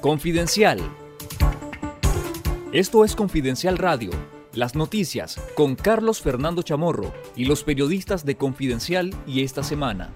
[0.00, 0.78] Confidencial.
[2.70, 4.10] Esto es Confidencial Radio,
[4.54, 10.10] las noticias con Carlos Fernando Chamorro y los periodistas de Confidencial y esta semana.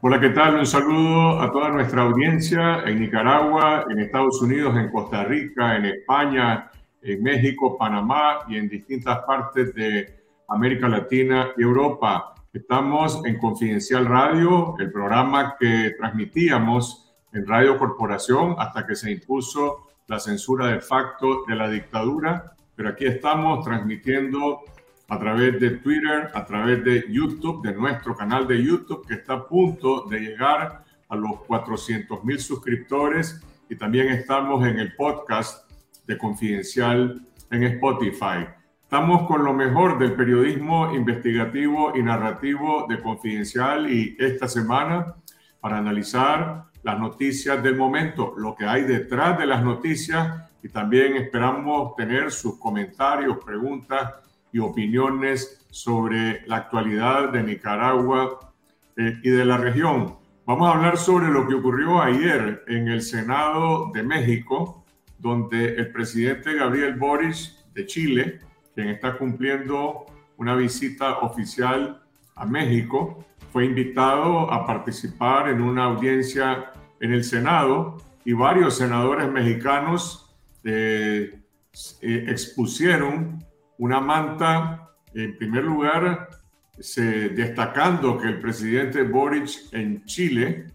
[0.00, 0.56] Hola, ¿qué tal?
[0.56, 5.84] Un saludo a toda nuestra audiencia en Nicaragua, en Estados Unidos, en Costa Rica, en
[5.84, 10.18] España, en México, Panamá y en distintas partes de
[10.48, 12.34] América Latina y Europa.
[12.52, 17.03] Estamos en Confidencial Radio, el programa que transmitíamos
[17.34, 22.52] en Radio Corporación hasta que se impuso la censura de facto de la dictadura.
[22.76, 24.60] Pero aquí estamos transmitiendo
[25.08, 29.34] a través de Twitter, a través de YouTube, de nuestro canal de YouTube, que está
[29.34, 33.42] a punto de llegar a los 400 mil suscriptores.
[33.68, 35.70] Y también estamos en el podcast
[36.06, 38.46] de Confidencial en Spotify.
[38.82, 45.14] Estamos con lo mejor del periodismo investigativo y narrativo de Confidencial y esta semana
[45.60, 51.16] para analizar las noticias del momento, lo que hay detrás de las noticias y también
[51.16, 54.14] esperamos tener sus comentarios, preguntas
[54.52, 58.52] y opiniones sobre la actualidad de Nicaragua
[58.96, 60.16] eh, y de la región.
[60.46, 64.84] Vamos a hablar sobre lo que ocurrió ayer en el Senado de México,
[65.18, 68.40] donde el presidente Gabriel Boris de Chile,
[68.74, 70.04] quien está cumpliendo
[70.36, 72.02] una visita oficial
[72.34, 76.72] a México, fue invitado a participar en una audiencia
[77.04, 81.38] en el Senado y varios senadores mexicanos eh,
[82.00, 83.44] eh, expusieron
[83.76, 86.30] una manta, en primer lugar,
[86.78, 90.68] se, destacando que el presidente Boric en Chile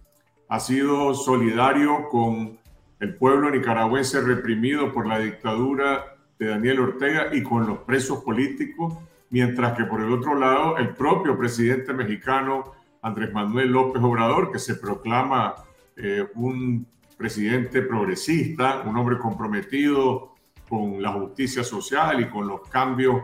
[0.49, 2.59] ha sido solidario con
[2.99, 8.93] el pueblo nicaragüense reprimido por la dictadura de Daniel Ortega y con los presos políticos
[9.31, 14.59] mientras que por el otro lado el propio presidente mexicano Andrés Manuel López Obrador, que
[14.59, 15.55] se proclama
[16.01, 20.35] eh, un presidente progresista, un hombre comprometido
[20.69, 23.23] con la justicia social y con los cambios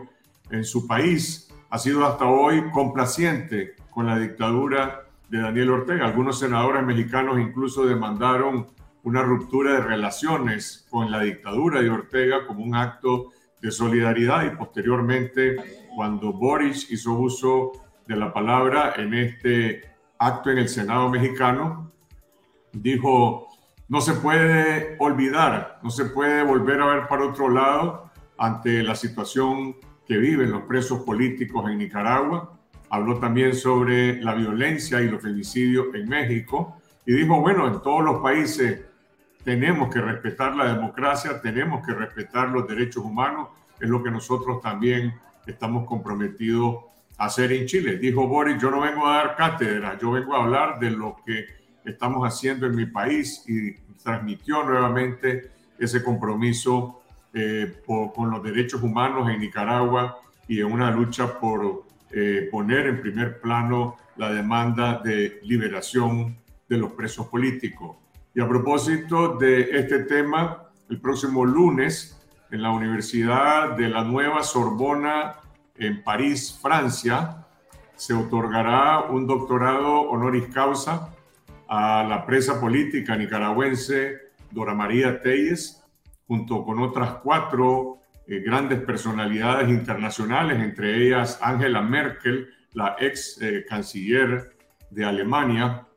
[0.50, 6.06] en su país, ha sido hasta hoy complaciente con la dictadura de Daniel Ortega.
[6.06, 8.68] Algunos senadores mexicanos incluso demandaron
[9.04, 13.32] una ruptura de relaciones con la dictadura de Ortega como un acto
[13.62, 15.56] de solidaridad y posteriormente
[15.96, 17.72] cuando Boris hizo uso
[18.06, 19.82] de la palabra en este
[20.20, 21.92] acto en el Senado mexicano,
[22.82, 23.48] dijo,
[23.88, 28.96] no se puede olvidar, no se puede volver a ver para otro lado ante la
[28.96, 29.76] situación
[30.08, 32.58] que viven los presos políticos en Nicaragua.
[32.90, 38.04] Habló también sobre la violencia y los femicidios en México y dijo, bueno, en todos
[38.04, 38.82] los países
[39.44, 43.50] tenemos que respetar la democracia, tenemos que respetar los derechos humanos,
[43.80, 45.14] es lo que nosotros también
[45.46, 46.86] estamos comprometidos
[47.18, 47.98] a hacer en Chile.
[47.98, 51.65] Dijo Boris, yo no vengo a dar cátedra, yo vengo a hablar de lo que
[51.86, 53.74] estamos haciendo en mi país y
[54.04, 57.02] transmitió nuevamente ese compromiso
[57.34, 63.02] eh, con los derechos humanos en Nicaragua y en una lucha por eh, poner en
[63.02, 66.38] primer plano la demanda de liberación
[66.70, 67.98] de los presos políticos.
[68.34, 72.22] Y a propósito de este tema, el próximo lunes
[72.52, 75.36] en la Universidad de la Nueva Sorbona
[75.78, 77.46] en París, Francia,
[77.96, 81.15] se otorgará un doctorado honoris causa
[81.68, 85.84] a la presa política nicaragüense Dora María Telles,
[86.28, 93.66] junto con otras cuatro eh, grandes personalidades internacionales, entre ellas Angela Merkel, la ex eh,
[93.68, 94.56] canciller
[94.90, 95.88] de Alemania,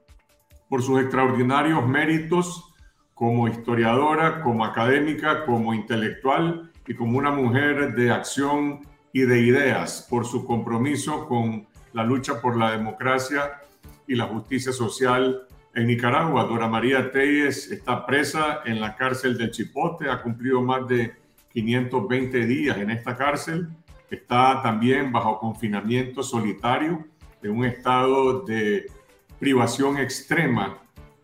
[0.68, 2.74] por sus extraordinarios méritos
[3.14, 8.80] como historiadora, como académica, como intelectual y como una mujer de acción
[9.12, 13.60] y de ideas, por su compromiso con la lucha por la democracia
[14.06, 16.44] y la justicia social en Nicaragua.
[16.44, 21.14] Dora María Telles está presa en la cárcel del Chipote, ha cumplido más de
[21.52, 23.68] 520 días en esta cárcel,
[24.10, 27.06] está también bajo confinamiento solitario
[27.42, 28.86] en un estado de
[29.38, 30.78] privación extrema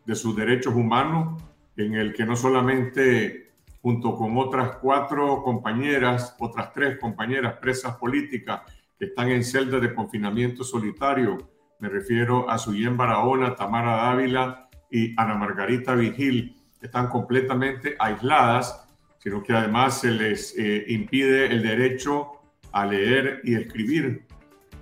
[0.05, 1.43] de sus derechos humanos
[1.76, 3.52] en el que no solamente
[3.82, 8.62] junto con otras cuatro compañeras, otras tres compañeras presas políticas
[8.99, 11.37] que están en celdas de confinamiento solitario,
[11.84, 18.88] me refiero a Suyen Barahona, Tamara Dávila y Ana Margarita Vigil, están completamente aisladas,
[19.19, 22.40] sino que además se les eh, impide el derecho
[22.72, 24.25] a leer y escribir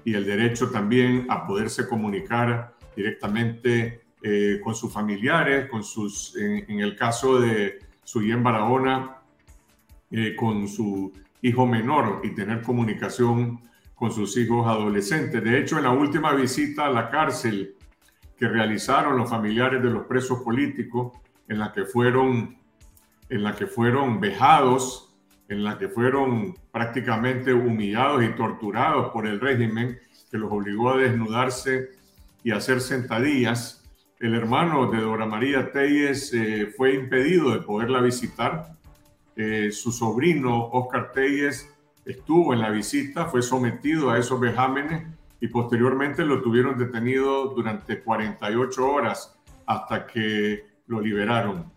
[0.04, 6.78] y el derecho también a poderse comunicar directamente eh, con sus familiares, con sus, en,
[6.78, 9.16] el caso de Suyen Barahona,
[10.12, 13.60] eh, con su hijo menor y tener comunicación
[14.02, 15.44] con sus hijos adolescentes.
[15.44, 17.76] De hecho, en la última visita a la cárcel
[18.36, 21.12] que realizaron los familiares de los presos políticos
[21.46, 22.58] en la que fueron,
[23.28, 25.14] en la que fueron vejados,
[25.48, 30.00] en la que fueron prácticamente humillados y torturados por el régimen
[30.32, 31.90] que los obligó a desnudarse
[32.42, 33.88] y hacer sentadillas.
[34.18, 38.74] El hermano de Dora María Telles eh, fue impedido de poderla visitar.
[39.36, 41.71] Eh, su sobrino Oscar Telles
[42.04, 45.06] estuvo en la visita, fue sometido a esos vejámenes
[45.40, 51.72] y posteriormente lo tuvieron detenido durante 48 horas hasta que lo liberaron.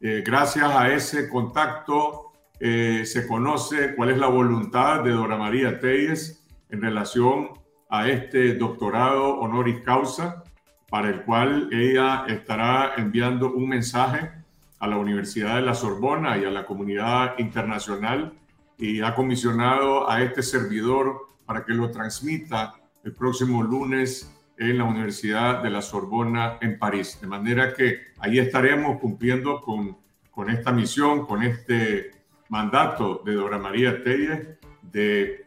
[0.00, 2.24] Eh, gracias a ese contacto
[2.60, 7.50] se conoce cuál es la voluntad de Dora María Telles en relación
[7.88, 10.44] a este doctorado honoris causa,
[10.90, 14.30] para el cual ella estará enviando un mensaje
[14.78, 18.32] a la Universidad de la Sorbona y a la comunidad internacional
[18.78, 24.84] y ha comisionado a este servidor para que lo transmita el próximo lunes en la
[24.84, 27.18] Universidad de la Sorbona en París.
[27.20, 29.98] De manera que ahí estaremos cumpliendo con,
[30.30, 32.12] con esta misión, con este
[32.48, 35.46] mandato de Dora María Telle de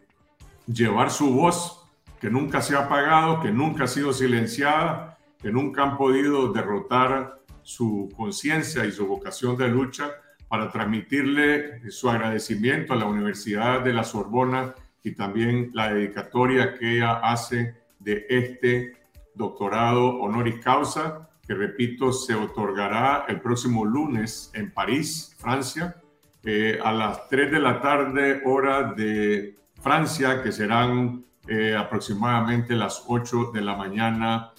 [0.68, 1.86] llevar su voz
[2.20, 7.42] que nunca se ha apagado, que nunca ha sido silenciada, que nunca han podido derrotar
[7.64, 10.12] su conciencia y su vocación de lucha
[10.52, 16.98] para transmitirle su agradecimiento a la Universidad de la Sorbona y también la dedicatoria que
[16.98, 18.98] ella hace de este
[19.34, 25.96] doctorado honoris causa, que repito, se otorgará el próximo lunes en París, Francia,
[26.44, 33.06] eh, a las 3 de la tarde, hora de Francia, que serán eh, aproximadamente las
[33.08, 34.52] 8 de la mañana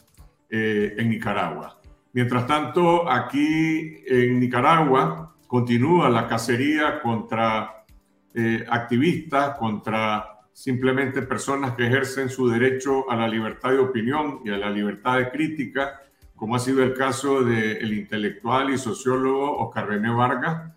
[0.48, 1.78] eh, en Nicaragua.
[2.14, 7.84] Mientras tanto, aquí en Nicaragua continúa la cacería contra
[8.32, 14.49] eh, activistas, contra simplemente personas que ejercen su derecho a la libertad de opinión y
[14.49, 16.00] a la libertad de crítica,
[16.34, 20.72] como ha sido el caso del intelectual y sociólogo Oscar René Vargas,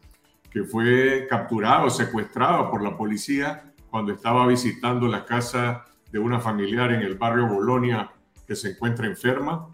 [0.52, 6.92] que fue capturado, secuestrado por la policía cuando estaba visitando la casa de una familiar
[6.92, 8.12] en el barrio Bolonia
[8.46, 9.70] que se encuentra enferma.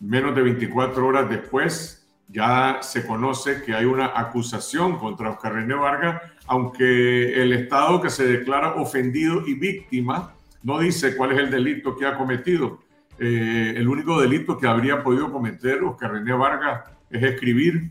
[0.00, 1.99] Menos de 24 horas después
[2.30, 8.10] ya se conoce que hay una acusación contra Oscar René Vargas, aunque el Estado que
[8.10, 12.80] se declara ofendido y víctima no dice cuál es el delito que ha cometido.
[13.18, 17.90] Eh, el único delito que habría podido cometer Oscar René Vargas es escribir,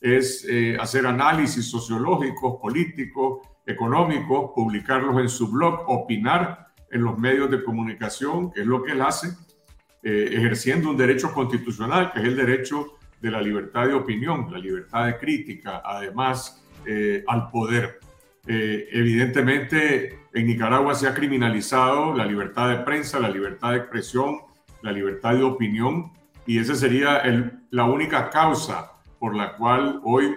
[0.00, 7.50] es eh, hacer análisis sociológicos, políticos, económicos, publicarlos en su blog, opinar en los medios
[7.50, 9.28] de comunicación, que es lo que él hace,
[10.02, 14.58] eh, ejerciendo un derecho constitucional, que es el derecho de la libertad de opinión, la
[14.58, 17.98] libertad de crítica, además eh, al poder.
[18.46, 24.38] Eh, evidentemente, en Nicaragua se ha criminalizado la libertad de prensa, la libertad de expresión,
[24.82, 26.12] la libertad de opinión,
[26.46, 27.22] y esa sería
[27.70, 30.34] la única causa por la cual hoy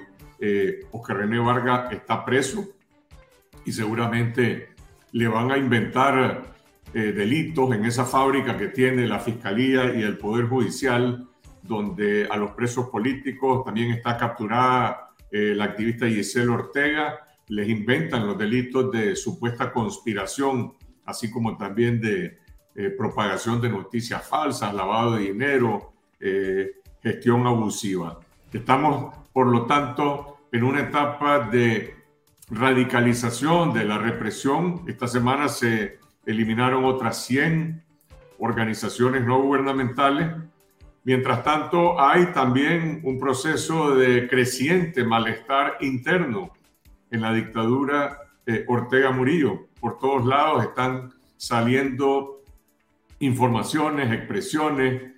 [0.91, 2.67] Oscar René Vargas está preso
[3.63, 4.69] y seguramente
[5.11, 6.51] le van a inventar
[6.93, 11.27] eh, delitos en esa fábrica que tiene la Fiscalía y el Poder Judicial,
[11.63, 18.27] donde a los presos políticos también está capturada eh, la activista Giselle Ortega, les inventan
[18.27, 20.73] los delitos de supuesta conspiración,
[21.05, 22.39] así como también de
[22.75, 25.93] eh, propagación de noticias falsas, lavado de dinero,
[27.01, 28.19] gestión abusiva.
[28.53, 31.95] Estamos, por lo tanto, en una etapa de
[32.49, 34.83] radicalización de la represión.
[34.87, 37.83] Esta semana se eliminaron otras 100
[38.39, 40.27] organizaciones no gubernamentales.
[41.03, 46.51] Mientras tanto, hay también un proceso de creciente malestar interno
[47.09, 48.19] en la dictadura
[48.67, 49.67] Ortega Murillo.
[49.79, 52.43] Por todos lados están saliendo
[53.19, 55.13] informaciones, expresiones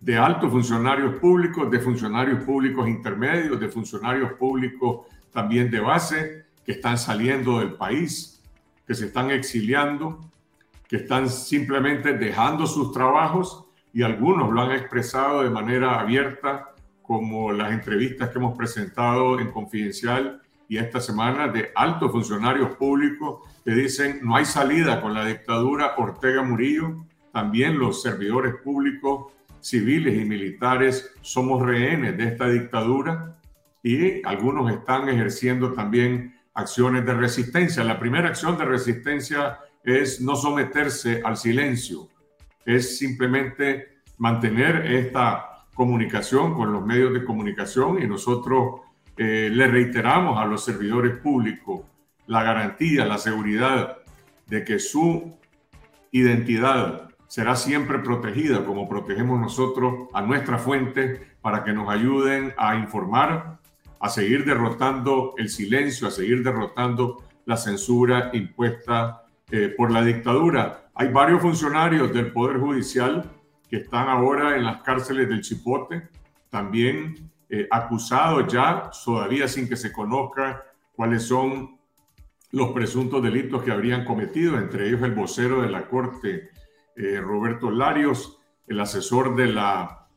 [0.00, 6.72] de altos funcionarios públicos, de funcionarios públicos intermedios, de funcionarios públicos también de base, que
[6.72, 8.42] están saliendo del país,
[8.86, 10.20] que se están exiliando,
[10.88, 16.70] que están simplemente dejando sus trabajos y algunos lo han expresado de manera abierta,
[17.02, 23.40] como las entrevistas que hemos presentado en Confidencial y esta semana de altos funcionarios públicos
[23.64, 30.14] que dicen no hay salida con la dictadura Ortega Murillo, también los servidores públicos, civiles
[30.20, 33.36] y militares somos rehenes de esta dictadura
[33.82, 37.84] y algunos están ejerciendo también acciones de resistencia.
[37.84, 42.08] La primera acción de resistencia es no someterse al silencio,
[42.64, 48.80] es simplemente mantener esta comunicación con los medios de comunicación y nosotros
[49.16, 51.82] eh, le reiteramos a los servidores públicos
[52.26, 53.98] la garantía, la seguridad
[54.46, 55.36] de que su
[56.10, 62.76] identidad será siempre protegida, como protegemos nosotros a nuestra fuente para que nos ayuden a
[62.76, 63.58] informar,
[63.98, 69.21] a seguir derrotando el silencio, a seguir derrotando la censura impuesta
[69.54, 70.88] eh, por la dictadura.
[70.94, 73.30] Hay varios funcionarios del Poder Judicial
[73.68, 76.08] que están ahora en las cárceles del Chipote,
[76.48, 80.64] también eh, acusados ya, todavía sin que se conozca
[80.96, 81.78] cuáles son
[82.52, 86.48] los presuntos delitos que habrían cometido, entre ellos el vocero de la Corte
[86.96, 90.08] eh, Roberto Larios, el asesor de la,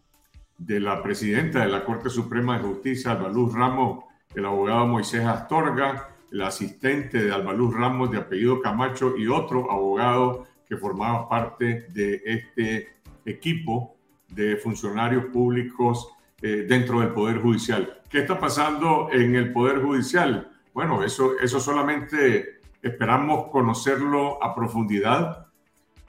[0.58, 6.15] de la presidenta de la Corte Suprema de Justicia, Albaluz Ramos, el abogado Moisés Astorga,
[6.36, 12.22] el asistente de Albaluz Ramos de apellido Camacho y otro abogado que formaba parte de
[12.26, 13.96] este equipo
[14.28, 16.10] de funcionarios públicos
[16.42, 18.02] eh, dentro del Poder Judicial.
[18.10, 20.50] ¿Qué está pasando en el Poder Judicial?
[20.74, 25.48] Bueno, eso, eso solamente esperamos conocerlo a profundidad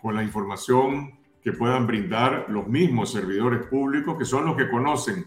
[0.03, 5.25] con la información que puedan brindar los mismos servidores públicos, que son los que conocen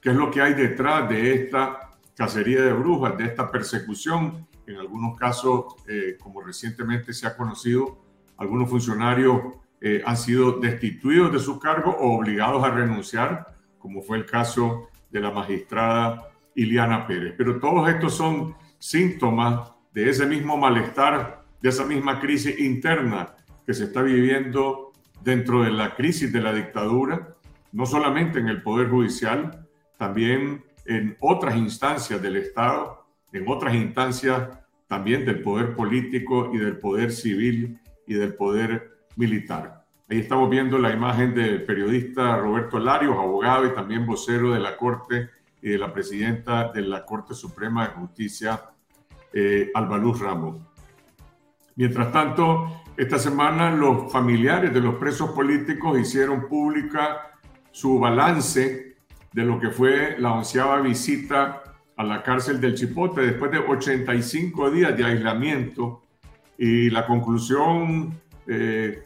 [0.00, 1.89] qué es lo que hay detrás de esta
[2.20, 4.46] cacería de brujas, de esta persecución.
[4.66, 8.04] En algunos casos, eh, como recientemente se ha conocido,
[8.36, 9.40] algunos funcionarios
[9.80, 13.46] eh, han sido destituidos de su cargo o obligados a renunciar,
[13.78, 17.32] como fue el caso de la magistrada Iliana Pérez.
[17.38, 23.34] Pero todos estos son síntomas de ese mismo malestar, de esa misma crisis interna
[23.64, 24.92] que se está viviendo
[25.24, 27.34] dentro de la crisis de la dictadura,
[27.72, 34.58] no solamente en el Poder Judicial, también en otras instancias del Estado, en otras instancias
[34.86, 39.84] también del poder político y del poder civil y del poder militar.
[40.08, 44.76] Ahí estamos viendo la imagen del periodista Roberto Larios, abogado y también vocero de la
[44.76, 45.30] Corte
[45.62, 48.60] y de la presidenta de la Corte Suprema de Justicia,
[49.32, 50.56] eh, Albaluz Ramos.
[51.76, 57.38] Mientras tanto, esta semana los familiares de los presos políticos hicieron pública
[57.70, 58.89] su balance
[59.32, 61.62] de lo que fue la onceava visita
[61.96, 66.02] a la cárcel del Chipote después de 85 días de aislamiento
[66.56, 69.04] y la conclusión eh,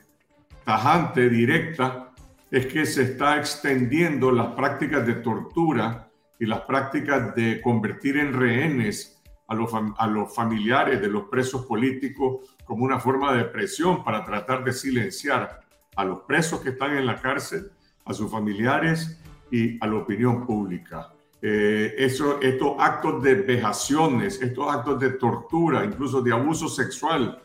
[0.65, 2.13] tajante, directa,
[2.51, 8.33] es que se está extendiendo las prácticas de tortura y las prácticas de convertir en
[8.33, 14.03] rehenes a los, a los familiares de los presos políticos como una forma de presión
[14.03, 15.61] para tratar de silenciar
[15.97, 17.71] a los presos que están en la cárcel,
[18.05, 21.13] a sus familiares y a la opinión pública.
[21.41, 27.43] Eh, eso, estos actos de vejaciones, estos actos de tortura, incluso de abuso sexual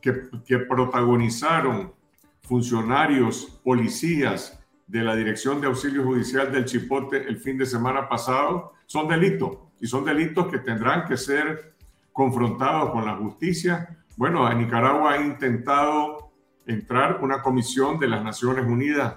[0.00, 1.92] que, que protagonizaron
[2.42, 8.72] funcionarios, policías de la Dirección de Auxilio Judicial del Chipote el fin de semana pasado,
[8.86, 11.74] son delitos y son delitos que tendrán que ser
[12.12, 16.32] confrontados con la justicia bueno, en Nicaragua ha intentado
[16.66, 19.14] entrar una comisión de las Naciones Unidas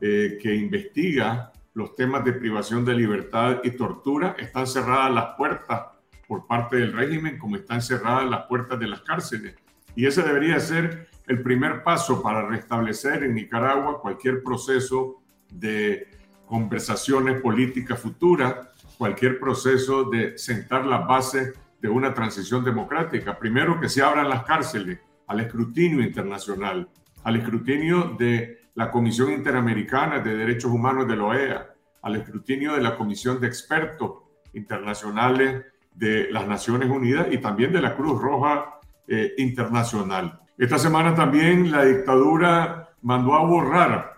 [0.00, 4.36] eh, que investiga los temas de privación de libertad y tortura.
[4.38, 5.82] Están cerradas las puertas
[6.26, 9.56] por parte del régimen, como están cerradas las puertas de las cárceles.
[9.94, 16.08] Y ese debería ser el primer paso para restablecer en Nicaragua cualquier proceso de
[16.46, 23.38] conversaciones políticas futuras, cualquier proceso de sentar las bases de una transición democrática.
[23.38, 26.88] Primero, que se abran las cárceles al escrutinio internacional,
[27.22, 32.82] al escrutinio de la Comisión Interamericana de Derechos Humanos de la OEA, al escrutinio de
[32.82, 34.12] la Comisión de Expertos
[34.52, 35.64] Internacionales
[35.94, 40.40] de las Naciones Unidas y también de la Cruz Roja eh, Internacional.
[40.58, 44.14] Esta semana también la dictadura mandó a borrar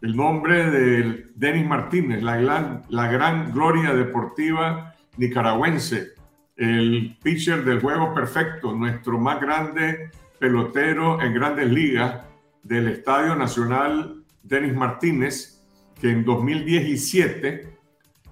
[0.00, 6.12] el nombre de Denis Martínez, la gran, la gran gloria deportiva nicaragüense,
[6.56, 12.31] el pitcher del juego perfecto, nuestro más grande pelotero en grandes ligas
[12.62, 15.62] del Estadio Nacional Denis Martínez,
[16.00, 17.78] que en 2017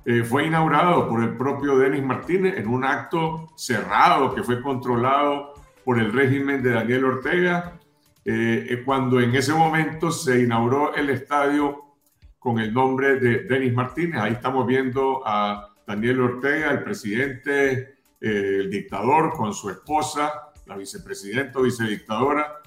[0.04, 5.54] eh, fue inaugurado por el propio Denis Martínez en un acto cerrado que fue controlado
[5.84, 7.78] por el régimen de Daniel Ortega,
[8.24, 11.84] eh, eh, cuando en ese momento se inauguró el estadio
[12.38, 14.20] con el nombre de Denis Martínez.
[14.20, 21.58] Ahí estamos viendo a Daniel Ortega, el presidente el dictador con su esposa, la vicepresidenta
[21.58, 22.59] o vicedictadora,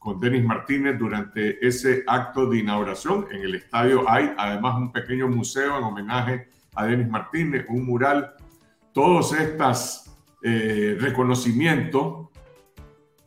[0.00, 3.26] con Denis Martínez durante ese acto de inauguración.
[3.30, 8.32] En el estadio hay además un pequeño museo en homenaje a Denis Martínez, un mural.
[8.94, 10.10] Todos estos
[10.42, 12.30] eh, reconocimientos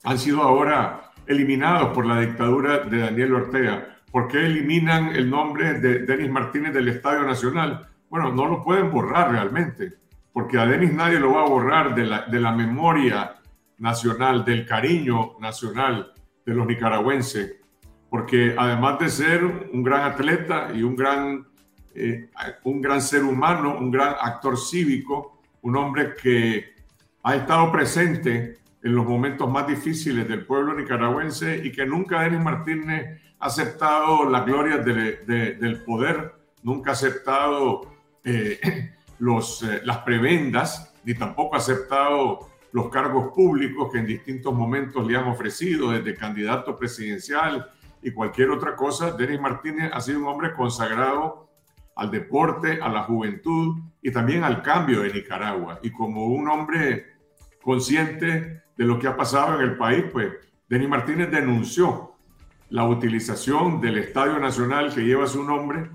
[0.04, 4.00] han sido ahora eliminados por la dictadura de Daniel Ortega.
[4.12, 7.88] ¿Por qué eliminan el nombre de Denis Martínez del Estadio Nacional?
[8.10, 9.94] Bueno, no lo pueden borrar realmente
[10.34, 13.36] porque a Denis nadie lo va a borrar de la, de la memoria
[13.78, 16.13] nacional, del cariño nacional
[16.46, 17.64] de los nicaragüenses
[18.14, 21.48] porque además de ser un gran atleta y un gran,
[21.96, 22.30] eh,
[22.64, 26.76] un gran ser humano, un gran actor cívico, un hombre que
[27.24, 32.40] ha estado presente en los momentos más difíciles del pueblo nicaragüense y que nunca Denis
[32.40, 40.94] Martínez ha aceptado la gloria del poder, nunca ha aceptado eh, los, eh, las prebendas,
[41.04, 46.16] ni tampoco ha aceptado los cargos públicos que en distintos momentos le han ofrecido, desde
[46.16, 47.70] candidato presidencial
[48.02, 49.12] y cualquier otra cosa.
[49.12, 51.50] Denis Martínez ha sido un hombre consagrado
[51.96, 55.80] al deporte, a la juventud y también al cambio de Nicaragua.
[55.84, 57.06] Y como un hombre
[57.62, 60.34] consciente de lo que ha pasado en el país, pues
[60.68, 62.16] Denis Martínez denunció
[62.70, 65.92] la utilización del Estadio Nacional que lleva su nombre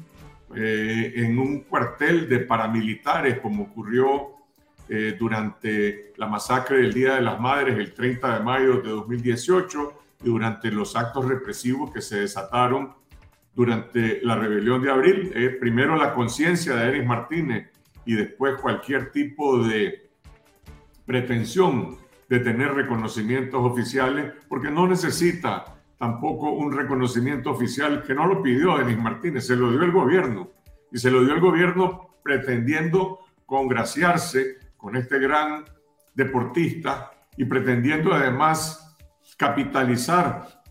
[0.55, 4.38] eh, en un cuartel de paramilitares, como ocurrió
[4.89, 9.93] eh, durante la masacre del Día de las Madres el 30 de mayo de 2018
[10.23, 12.95] y durante los actos represivos que se desataron
[13.55, 15.33] durante la rebelión de abril.
[15.35, 17.71] Eh, primero la conciencia de Eris Martínez
[18.05, 20.11] y después cualquier tipo de
[21.05, 25.65] pretensión de tener reconocimientos oficiales, porque no necesita
[25.99, 30.51] tampoco un reconocimiento oficial que no lo pidió Denis Martínez, se lo dio el gobierno.
[30.93, 35.67] Y se lo dio el gobierno pretendiendo congraciarse con este gran
[36.15, 38.97] deportista y pretendiendo además
[39.37, 40.63] capitalizar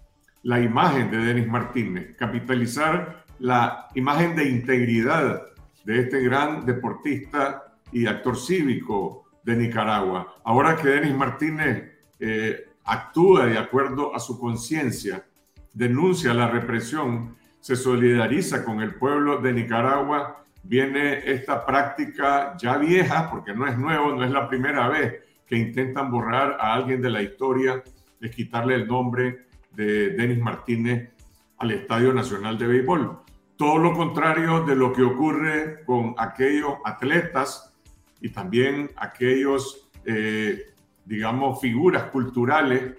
[0.41, 5.43] la imagen de Denis Martínez, capitalizar la imagen de integridad
[5.85, 10.33] de este gran deportista y actor cívico de Nicaragua.
[10.43, 11.83] Ahora que Denis Martínez
[12.19, 15.27] eh, actúa de acuerdo a su conciencia,
[15.75, 23.29] denuncia la represión, se solidariza con el pueblo de Nicaragua, viene esta práctica ya vieja,
[23.29, 27.09] porque no es nuevo, no es la primera vez que intentan borrar a alguien de
[27.09, 27.83] la historia,
[28.19, 31.11] de quitarle el nombre de Denis Martínez
[31.57, 33.19] al Estadio Nacional de Béisbol.
[33.55, 37.73] Todo lo contrario de lo que ocurre con aquellos atletas
[38.21, 40.73] y también aquellos eh,
[41.07, 42.93] digamos, figuras culturales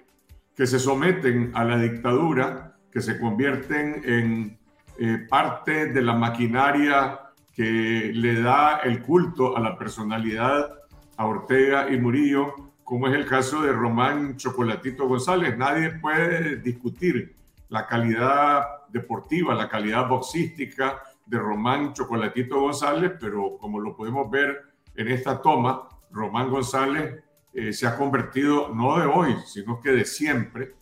[0.55, 4.59] que se someten a la dictadura, que se convierten en
[4.99, 7.19] eh, parte de la maquinaria
[7.59, 10.79] que le da el culto a la personalidad
[11.17, 12.53] a Ortega y Murillo,
[12.85, 15.57] como es el caso de Román Chocolatito González.
[15.57, 17.35] Nadie puede discutir
[17.67, 24.61] la calidad deportiva, la calidad boxística de Román Chocolatito González, pero como lo podemos ver
[24.95, 27.21] en esta toma, Román González
[27.53, 30.75] eh, se ha convertido, no de hoy, sino que de siempre,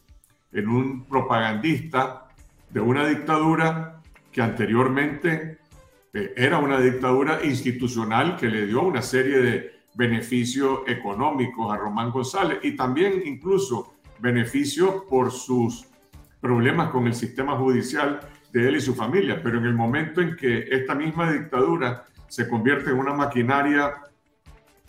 [0.51, 2.27] en un propagandista
[2.69, 5.57] de una dictadura que anteriormente
[6.13, 12.59] era una dictadura institucional que le dio una serie de beneficios económicos a Román González
[12.63, 15.87] y también incluso beneficios por sus
[16.39, 18.19] problemas con el sistema judicial
[18.53, 19.41] de él y su familia.
[19.43, 23.93] Pero en el momento en que esta misma dictadura se convierte en una maquinaria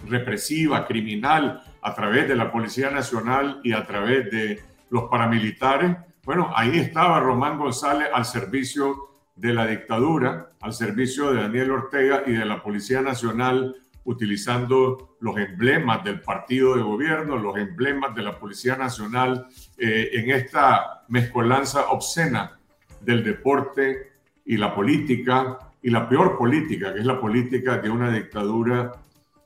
[0.07, 5.97] represiva, criminal, a través de la Policía Nacional y a través de los paramilitares.
[6.25, 9.08] Bueno, ahí estaba Román González al servicio
[9.39, 15.37] de la dictadura, al servicio de Daniel Ortega y de la Policía Nacional, utilizando los
[15.39, 19.47] emblemas del partido de gobierno, los emblemas de la Policía Nacional,
[19.77, 22.59] eh, en esta mezcolanza obscena
[23.01, 24.13] del deporte
[24.45, 28.93] y la política, y la peor política, que es la política de una dictadura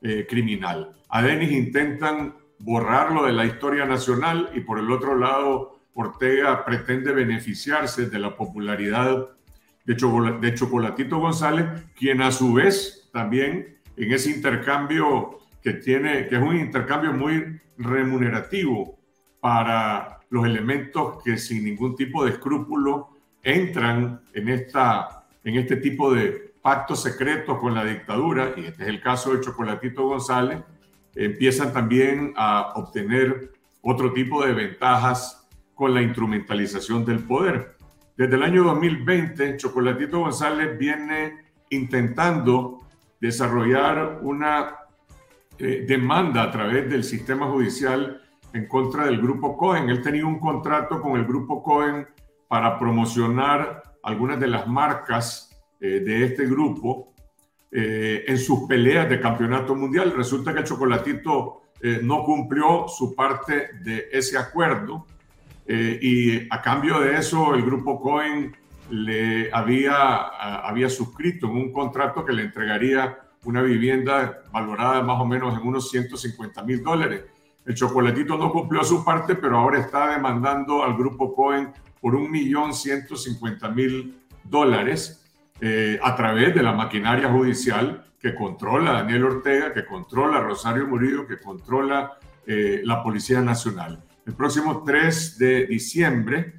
[0.00, 0.92] eh, criminal.
[1.10, 7.12] A Denis intentan borrarlo de la historia nacional y por el otro lado Ortega pretende
[7.12, 9.28] beneficiarse de la popularidad
[9.84, 9.94] de,
[10.40, 11.66] de Chocolatito González,
[11.96, 17.60] quien a su vez también en ese intercambio que tiene, que es un intercambio muy
[17.78, 18.98] remunerativo
[19.40, 23.10] para los elementos que sin ningún tipo de escrúpulo
[23.42, 28.88] entran en, esta, en este tipo de pactos secretos con la dictadura, y este es
[28.88, 30.60] el caso de Chocolatito González,
[31.14, 37.76] empiezan también a obtener otro tipo de ventajas con la instrumentalización del poder.
[38.16, 42.78] Desde el año 2020, Chocolatito González viene intentando
[43.20, 44.76] desarrollar una
[45.58, 48.20] eh, demanda a través del sistema judicial
[48.52, 49.88] en contra del grupo Cohen.
[49.88, 52.06] Él tenía un contrato con el grupo Cohen
[52.48, 57.12] para promocionar algunas de las marcas eh, de este grupo
[57.70, 60.12] eh, en sus peleas de campeonato mundial.
[60.14, 65.06] Resulta que el Chocolatito eh, no cumplió su parte de ese acuerdo
[65.66, 68.54] y a cambio de eso el grupo Cohen
[68.90, 75.24] le había, había suscrito en un contrato que le entregaría una vivienda valorada más o
[75.24, 77.24] menos en unos 150 mil dólares.
[77.64, 84.14] El Chocolatito no cumplió su parte, pero ahora está demandando al grupo Cohen por 1.150.000
[84.44, 90.88] dólares eh, a través de la maquinaria judicial que controla Daniel Ortega, que controla Rosario
[90.88, 94.02] Murillo, que controla eh, la Policía Nacional.
[94.24, 96.54] El próximo 3 de diciembre,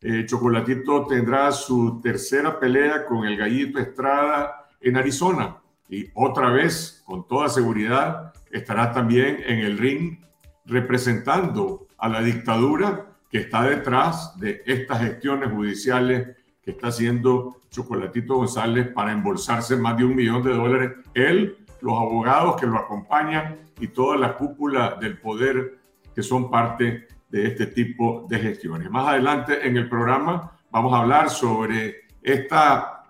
[0.00, 5.56] eh, Chocolatito tendrá su tercera pelea con el Gallito Estrada en Arizona
[5.88, 10.20] y otra vez, con toda seguridad, estará también en el ring
[10.64, 18.36] representando a la dictadura que está detrás de estas gestiones judiciales que está haciendo Chocolatito
[18.36, 20.92] González para embolsarse más de un millón de dólares.
[21.14, 25.81] Él, los abogados que lo acompañan y toda la cúpula del poder
[26.14, 28.90] que son parte de este tipo de gestiones.
[28.90, 33.04] Más adelante en el programa vamos a hablar sobre esta,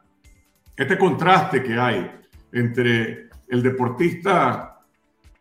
[0.77, 2.11] este contraste que hay
[2.53, 4.81] entre el deportista,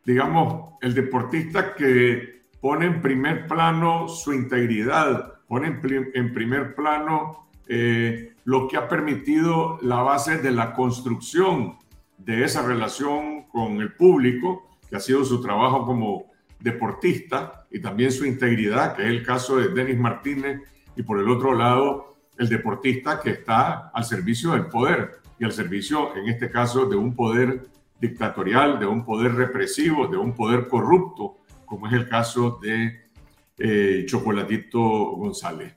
[0.05, 5.67] digamos, el deportista que pone en primer plano su integridad, pone
[6.13, 11.77] en, primer plano eh, lo que ha permitido la base de la construcción
[12.17, 16.30] de esa relación con el público, que ha sido su trabajo como
[16.61, 20.61] deportista y también su integridad, que es el caso de Denis Martínez,
[20.95, 25.51] y por el otro lado, el deportista que está al servicio del poder y al
[25.51, 27.67] servicio, en este caso, de un poder
[27.99, 33.09] dictatorial, de un poder represivo, de un poder corrupto, como es el caso de
[33.57, 35.75] eh, Chocolatito González.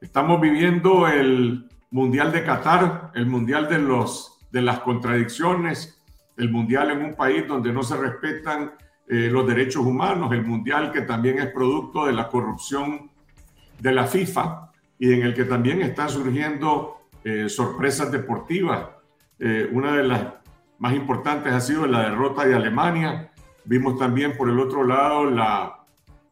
[0.00, 6.02] Estamos viviendo el Mundial de Qatar, el Mundial de, los, de las contradicciones,
[6.36, 8.72] el Mundial en un país donde no se respetan
[9.08, 13.08] eh, los derechos humanos, el Mundial que también es producto de la corrupción
[13.78, 18.88] de la FIFA y en el que también están surgiendo eh, sorpresas deportivas.
[19.38, 20.24] Eh, una de las
[20.78, 23.30] más importantes ha sido la derrota de Alemania.
[23.64, 25.72] Vimos también por el otro lado la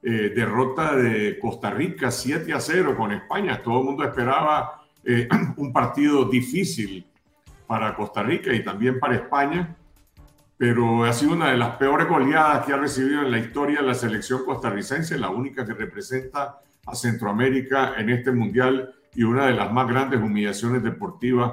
[0.03, 3.63] derrota de Costa Rica 7 a 0 con España.
[3.63, 4.83] Todo el mundo esperaba
[5.57, 7.07] un partido difícil
[7.67, 9.75] para Costa Rica y también para España
[10.67, 13.93] pero ha sido una de las peores goleadas que ha recibido en la historia la
[13.93, 19.71] selección costarricense, la única que representa a Centroamérica en este mundial y una de las
[19.71, 21.53] más grandes humillaciones deportivas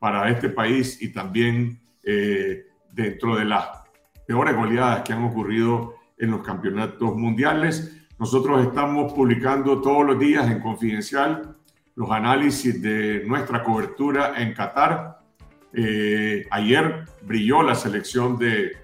[0.00, 3.64] para este país y también eh, dentro de las
[4.26, 7.96] peores goleadas que han ocurrido en los campeonatos mundiales.
[8.18, 11.54] Nosotros estamos publicando todos los días en Confidencial
[11.94, 15.17] los análisis de nuestra cobertura en Qatar
[15.72, 18.76] eh, ayer brilló la selección de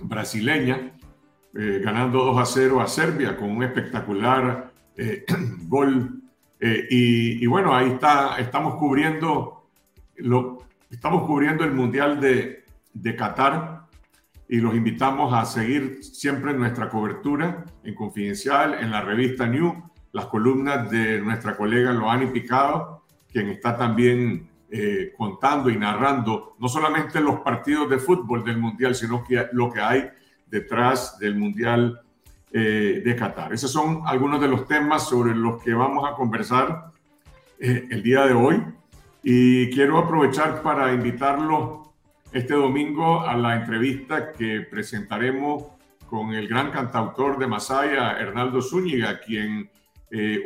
[0.00, 0.92] brasileña,
[1.54, 5.24] eh, ganando 2 a 0 a Serbia con un espectacular eh,
[5.68, 6.22] gol.
[6.60, 9.68] Y, bueno, ahí está, estamos cubriendo,
[10.16, 10.58] lo,
[10.90, 13.82] estamos cubriendo el Mundial de, de Qatar
[14.48, 20.26] y los invitamos a seguir siempre nuestra cobertura en Confidencial, en la revista New, las
[20.26, 27.22] columnas de nuestra colega Loani Picado, quien está también eh, contando y narrando no solamente
[27.22, 30.10] los partidos de fútbol del Mundial, sino que lo que hay
[30.46, 32.02] detrás del Mundial
[32.52, 33.50] eh, de Qatar.
[33.54, 36.92] Esos son algunos de los temas sobre los que vamos a conversar
[37.58, 38.62] eh, el día de hoy.
[39.22, 41.94] Y quiero aprovechar para invitarlo
[42.30, 45.64] este domingo a la entrevista que presentaremos
[46.10, 49.70] con el gran cantautor de Masaya, Hernaldo Zúñiga, quien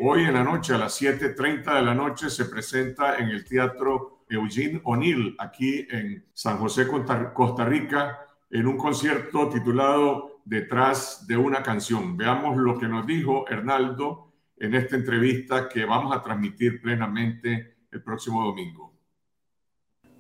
[0.01, 4.12] hoy en la noche, a las 7.30 de la noche, se presenta en el Teatro
[4.33, 6.87] Eugene O'Neill aquí en San José,
[7.35, 8.19] Costa Rica,
[8.51, 12.17] en un concierto titulado Detrás de una canción.
[12.17, 18.03] Veamos lo que nos dijo Hernaldo en esta entrevista que vamos a transmitir plenamente el
[18.03, 18.93] próximo domingo.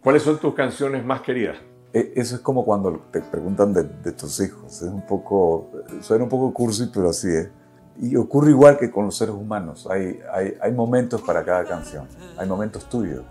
[0.00, 1.58] ¿Cuáles son tus canciones más queridas?
[1.92, 4.80] E, eso es como cuando te preguntan de, tus hijos.
[4.80, 5.70] Es un poco,
[6.00, 7.50] suena un poco cursi, pero así es.
[8.00, 9.86] Y ocurre igual que con los seres humanos.
[9.90, 12.06] Hay, hay, hay momentos para cada canción.
[12.38, 13.24] Hay momentos tuyos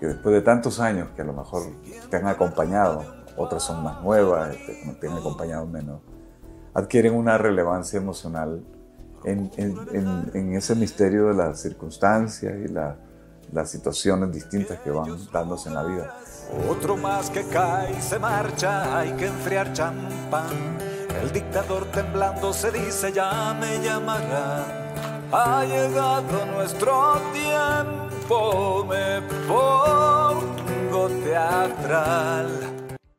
[0.00, 1.62] que después de tantos años que a lo mejor
[2.10, 3.04] te han acompañado,
[3.36, 6.00] otras son más nuevas, te, te han acompañado menos,
[6.74, 8.62] adquieren una relevancia emocional
[9.24, 12.72] en, en, en, ese misterio de las circunstancias y
[13.52, 16.14] las situaciones distintas que van dándose en la vida.
[16.68, 20.78] Otro más que cae y se marcha, hay que enfriar champán.
[21.22, 24.86] El dictador temblando se dice ya me llamarán.
[25.32, 32.48] Ha llegado nuestro tiempo me pongo teatral.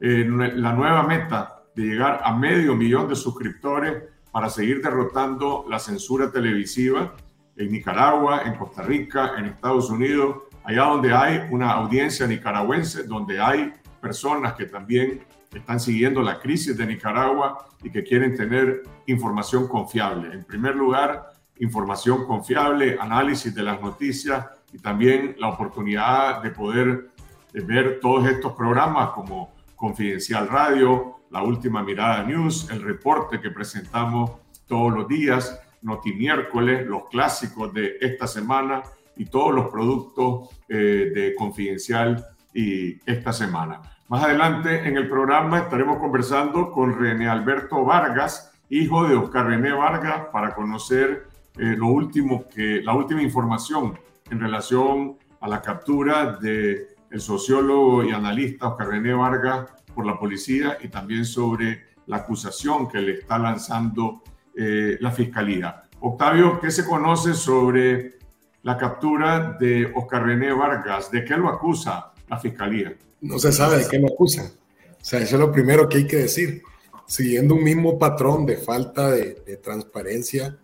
[0.00, 5.78] eh, la nueva meta de llegar a medio millón de suscriptores para seguir derrotando la
[5.78, 7.14] censura televisiva
[7.54, 13.40] en Nicaragua, en Costa Rica, en Estados Unidos, allá donde hay una audiencia nicaragüense, donde
[13.40, 19.68] hay personas que también están siguiendo la crisis de Nicaragua y que quieren tener información
[19.68, 20.32] confiable.
[20.32, 27.10] En primer lugar, información confiable, análisis de las noticias y también la oportunidad de poder
[27.52, 34.30] ver todos estos programas como Confidencial Radio, La Última Mirada News, el reporte que presentamos
[34.66, 38.82] todos los días, Noti Miércoles, los clásicos de esta semana
[39.16, 43.80] y todos los productos eh, de Confidencial y esta semana.
[44.08, 49.72] Más adelante en el programa estaremos conversando con René Alberto Vargas, hijo de Oscar René
[49.72, 51.26] Vargas, para conocer
[51.58, 53.98] eh, lo último que, la última información
[54.30, 60.18] en relación a la captura de el sociólogo y analista Oscar René Vargas por la
[60.18, 64.22] policía y también sobre la acusación que le está lanzando
[64.54, 65.84] eh, la fiscalía.
[66.00, 68.18] Octavio, ¿qué se conoce sobre
[68.62, 71.10] la captura de Oscar René Vargas?
[71.10, 72.94] ¿De qué lo acusa la fiscalía?
[73.22, 74.52] No se sabe de qué lo acusa.
[75.00, 76.62] O sea, eso es lo primero que hay que decir.
[77.06, 80.58] Siguiendo un mismo patrón de falta de, de transparencia,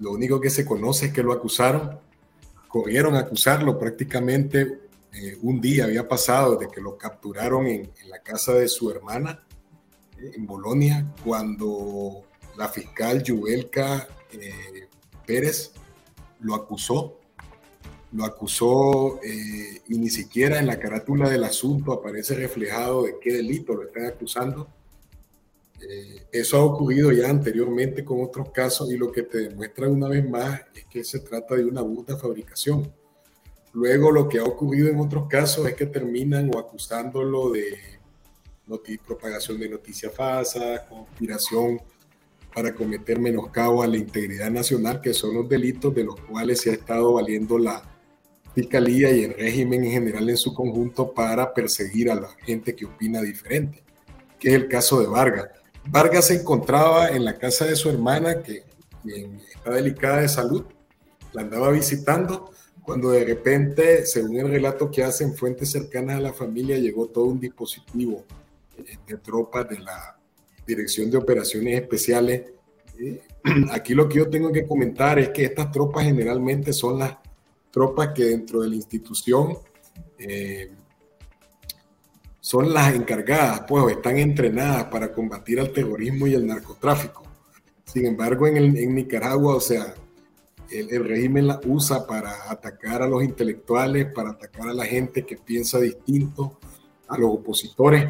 [0.00, 2.00] lo único que se conoce es que lo acusaron,
[2.66, 4.80] corrieron a acusarlo prácticamente
[5.14, 9.44] eh, un día había pasado de que lo capturaron en, la casa de su hermana
[10.18, 12.24] eh, en Bolonia cuando
[12.56, 14.88] la fiscal Yubelka eh,
[15.26, 15.72] Pérez
[16.40, 17.18] lo acusó.
[18.12, 23.74] Lo acusó y ni siquiera en la carátula del asunto aparece reflejado de qué delito
[23.74, 24.68] lo están acusando.
[26.30, 30.28] eso ha ocurrido ya anteriormente con otros casos y lo que te demuestra una vez
[30.28, 32.92] más es que se trata de una burda fabricación
[33.74, 37.78] Luego lo que ha ocurrido en otros casos es que terminan o acusándolo de
[39.06, 41.80] propagación de noticias falsas, conspiración
[42.54, 46.70] para cometer menoscabo a la integridad nacional, que son los delitos de los cuales se
[46.70, 47.82] ha estado valiendo la
[48.54, 52.84] Fiscalía y el régimen en general en su conjunto para perseguir a la gente que
[52.84, 53.82] opina diferente,
[54.38, 55.48] que es el caso de Vargas.
[55.88, 58.64] Vargas se encontraba en la casa de su hermana, que
[59.54, 60.64] está delicada de salud,
[61.32, 62.50] la andaba visitando
[62.82, 67.26] cuando de repente, según el relato que hacen fuentes cercanas a la familia, llegó todo
[67.26, 68.24] un dispositivo
[68.78, 70.18] eh, de tropas de la
[70.66, 72.42] Dirección de Operaciones Especiales.
[72.98, 73.22] Eh,
[73.70, 77.18] aquí lo que yo tengo que comentar es que estas tropas generalmente son las
[77.70, 79.56] tropas que dentro de la institución
[80.18, 80.72] eh,
[82.40, 87.22] son las encargadas, pues, están entrenadas para combatir al terrorismo y el narcotráfico.
[87.84, 89.94] Sin embargo, en, en Nicaragua, o sea,
[90.72, 95.36] el, régimen la usa para atacar a los intelectuales, para atacar a la gente que
[95.36, 96.58] piensa distinto,
[97.08, 98.08] a los opositores.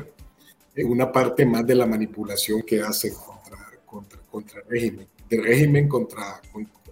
[0.74, 5.44] Es una parte más de la manipulación que hace contra, contra, contra el régimen, del
[5.44, 6.40] régimen contra,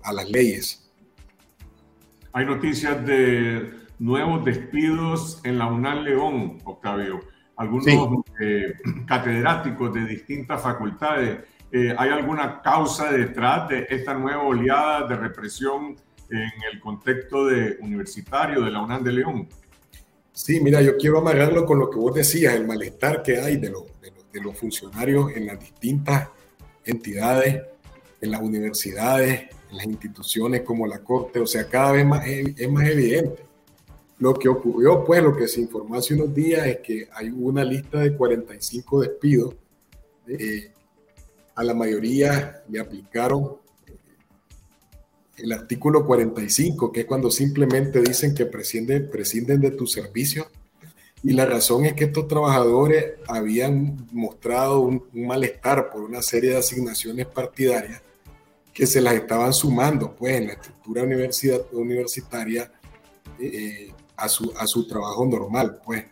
[0.02, 0.90] a las leyes.
[2.32, 7.20] Hay noticias de nuevos despidos en la UNAM León, Octavio.
[7.56, 7.86] Algunos
[8.40, 8.72] eh,
[9.06, 11.40] catedráticos de distintas facultades
[11.72, 15.96] eh, ¿Hay alguna causa detrás de esta nueva oleada de represión
[16.28, 17.46] en el contexto
[17.80, 19.48] universitario de la UNAM de León?
[20.32, 23.72] Sí, mira, yo quiero amarrarlo con lo que vos decías, el malestar que hay de,
[24.32, 26.28] de, los funcionarios en las distintas
[26.84, 27.62] entidades,
[28.20, 32.70] en las universidades, en las instituciones como la Corte, o sea, cada vez más es,
[32.70, 33.44] más evidente.
[34.18, 37.64] Lo que ocurrió, pues, lo que se informó hace unos días es que hay una
[37.64, 39.54] lista de 45 despidos
[40.26, 40.72] eh,
[41.60, 43.58] a la mayoría le aplicaron
[45.36, 50.48] el artículo 45, que es cuando simplemente dicen que prescinden, prescinden de tu servicio.
[51.22, 56.56] Y la razón es que estos trabajadores habían mostrado un, malestar por una serie de
[56.56, 58.00] asignaciones partidarias
[58.72, 62.72] que se las estaban sumando pues, en la estructura universidad, universitaria
[63.38, 65.78] eh, a, su, a su trabajo normal.
[65.84, 66.06] Pues.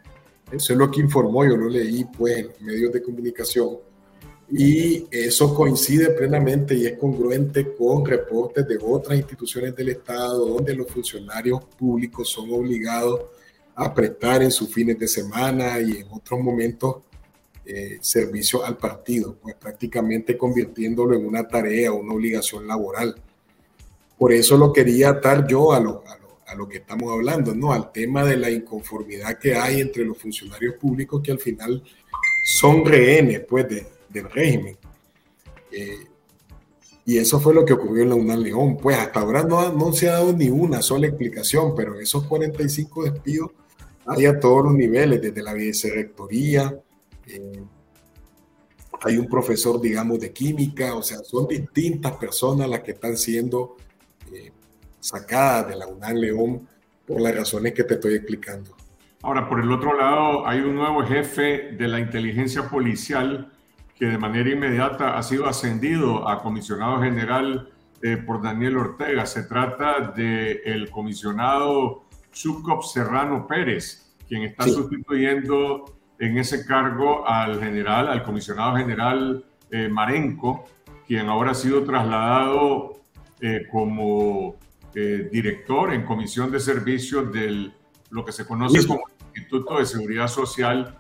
[0.52, 3.88] Eso es lo que informó, yo lo leí pues, en medios de comunicación
[4.50, 10.74] y eso coincide plenamente y es congruente con reportes de otras instituciones del Estado donde
[10.74, 13.20] los funcionarios públicos son obligados
[13.74, 16.96] a prestar en sus fines de semana y en otros momentos
[17.66, 23.14] eh, servicio al partido, pues prácticamente convirtiéndolo en una tarea, una obligación laboral.
[24.16, 26.02] Por eso lo quería atar yo a lo,
[26.46, 27.72] a lo, que estamos hablando, ¿no?
[27.72, 31.82] Al tema de la inconformidad que hay entre los funcionarios públicos que al final
[32.46, 33.66] son rehenes, pues,
[34.08, 34.76] del régimen.
[35.70, 36.06] Eh,
[37.04, 38.76] y eso fue lo que ocurrió en la UNAM León.
[38.76, 43.04] Pues hasta ahora no, no se ha dado ni una sola explicación, pero esos 45
[43.04, 43.50] despidos
[44.06, 46.74] hay a todos los niveles, desde la vicerrectoría,
[47.26, 47.62] eh,
[49.02, 53.76] hay un profesor, digamos, de química, o sea, son distintas personas las que están siendo
[54.32, 54.50] eh,
[54.98, 56.68] sacadas de la UNAM León
[57.06, 58.76] por las razones que te estoy explicando.
[59.22, 63.52] Ahora, por el otro lado, hay un nuevo jefe de la inteligencia policial
[63.98, 67.68] que de manera inmediata ha sido ascendido a comisionado general
[68.00, 69.26] eh, por Daniel Ortega.
[69.26, 77.58] Se trata del el comisionado Chukov Serrano Pérez, quien está sustituyendo en ese cargo al
[77.61, 80.64] general, al comisionado general eh, Marenco,
[81.06, 83.00] quien ahora ha sido trasladado
[83.40, 84.56] eh, como
[85.30, 87.70] director en comisión de servicios de
[88.11, 90.98] lo que se conoce como Instituto de Seguridad Social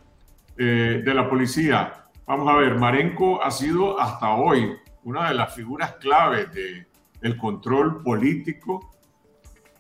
[0.56, 2.07] de la Policía.
[2.28, 8.02] Vamos a ver, Marenco ha sido hasta hoy una de las figuras claves del control
[8.02, 8.90] político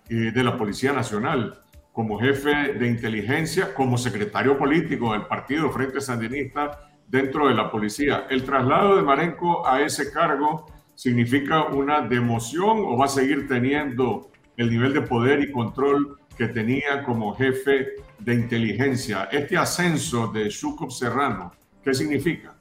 [0.08, 6.00] eh, de la Policía Nacional, como jefe de inteligencia, como secretario político del Partido Frente
[6.00, 8.26] Sandinista dentro de la policía.
[8.30, 14.30] El traslado de Marenco a ese cargo significa una democión o va a seguir teniendo
[14.56, 19.28] el nivel de poder y control que tenía como jefe de inteligencia.
[19.30, 21.57] Este ascenso de Shukov Serrano
[21.88, 22.54] ¿Qué significa?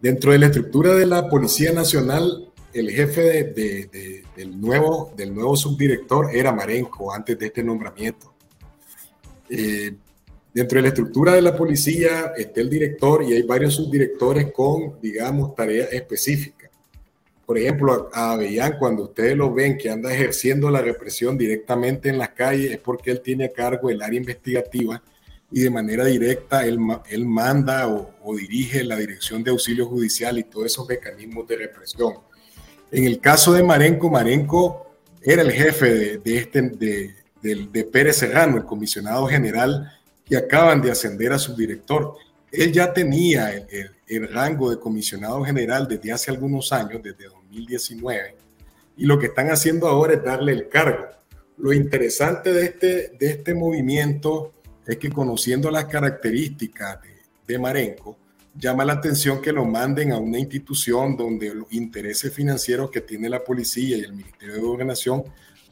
[0.00, 5.12] Dentro de la estructura de la Policía Nacional, el jefe del, nuevo,
[5.54, 8.32] subdirector era Marenco antes de este nombramiento.
[9.50, 9.94] Eh,
[10.54, 14.98] dentro de la estructura de la policía está el director y hay varios subdirectores con,
[15.02, 16.70] digamos, tareas específicas.
[17.44, 22.16] Por ejemplo, a Avellán, cuando ustedes lo ven que anda ejerciendo la represión directamente en
[22.16, 25.02] las calles, es porque él tiene a cargo el área investigativa
[25.50, 30.44] y de manera directa él, él manda o, dirige la Dirección de Auxilio Judicial y
[30.44, 32.14] todos esos mecanismos de represión.
[32.90, 34.86] En el caso de Marenco, Marenco
[35.22, 39.92] era el jefe de, este, de, de, Pérez Serrano, el comisionado general,
[40.24, 42.16] que acaban de ascender a subdirector.
[42.52, 48.36] Él ya tenía el, el, rango de comisionado general desde hace algunos años, desde 2019,
[48.98, 51.06] y lo que están haciendo ahora es darle el cargo.
[51.56, 54.52] Lo interesante de este, de este movimiento
[54.88, 56.98] es que conociendo las características
[57.46, 58.16] de, Marenco,
[58.54, 63.28] llama la atención que lo manden a una institución donde los intereses financieros que tiene
[63.28, 65.24] la policía y el Ministerio de Gobernación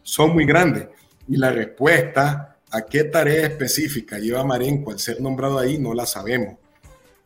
[0.02, 0.88] son muy grandes.
[1.28, 6.04] Y la respuesta a qué tarea específica lleva Marenco al ser nombrado ahí no la
[6.04, 6.58] sabemos.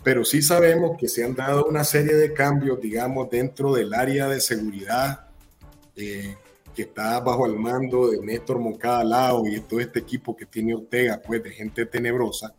[0.05, 4.29] Pero sí sabemos que se han dado una serie de cambios, digamos, dentro del área
[4.29, 5.27] de seguridad
[5.97, 6.37] eh,
[6.75, 10.75] que está bajo el mando de Néstor Moncada Lao y todo este equipo que tiene
[10.75, 12.55] Ortega, pues de gente tenebrosa,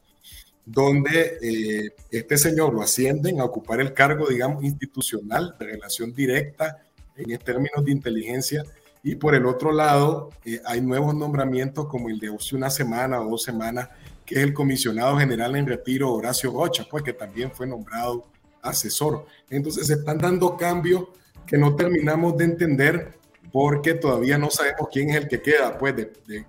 [0.65, 6.82] donde eh, este señor lo ascienden a ocupar el cargo, digamos, institucional de relación directa
[7.15, 8.63] en términos de inteligencia.
[9.04, 13.19] Y por el otro lado, eh, hay nuevos nombramientos como el de hace una semana
[13.21, 13.89] o dos semanas,
[14.26, 18.26] que es el comisionado general en retiro Horacio Rocha, pues que también fue nombrado
[18.62, 19.26] asesor.
[19.50, 21.06] Entonces se están dando cambios
[21.47, 23.20] que no terminamos de entender
[23.51, 25.95] porque todavía no sabemos quién es el que queda pues,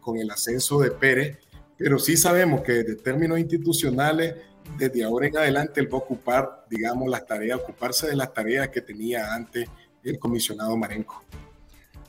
[0.00, 1.38] con el ascenso de Pérez,
[1.76, 4.36] pero sí sabemos que desde términos institucionales,
[4.78, 8.68] desde ahora en adelante, él va a ocupar, digamos, las tareas, ocuparse de las tareas
[8.68, 9.68] que tenía antes
[10.04, 11.24] el comisionado Marenco.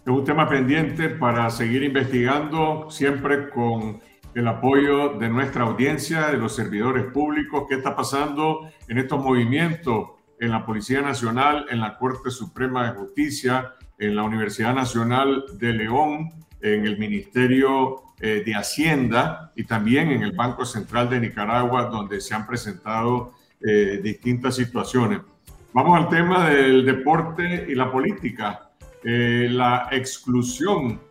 [0.06, 4.02] Es un tema pendiente para seguir investigando, siempre con
[4.36, 10.10] el apoyo de nuestra audiencia, de los servidores públicos, qué está pasando en estos movimientos
[10.40, 15.74] en la Policía Nacional, en la Corte Suprema de Justicia, en la Universidad Nacional de
[15.74, 21.86] León, en el Ministerio eh, de Hacienda y también en el Banco Central de Nicaragua,
[21.86, 25.20] donde se han presentado eh, distintas situaciones.
[25.74, 28.72] Vamos al tema del deporte y la política.
[29.04, 31.02] Eh, la exclusión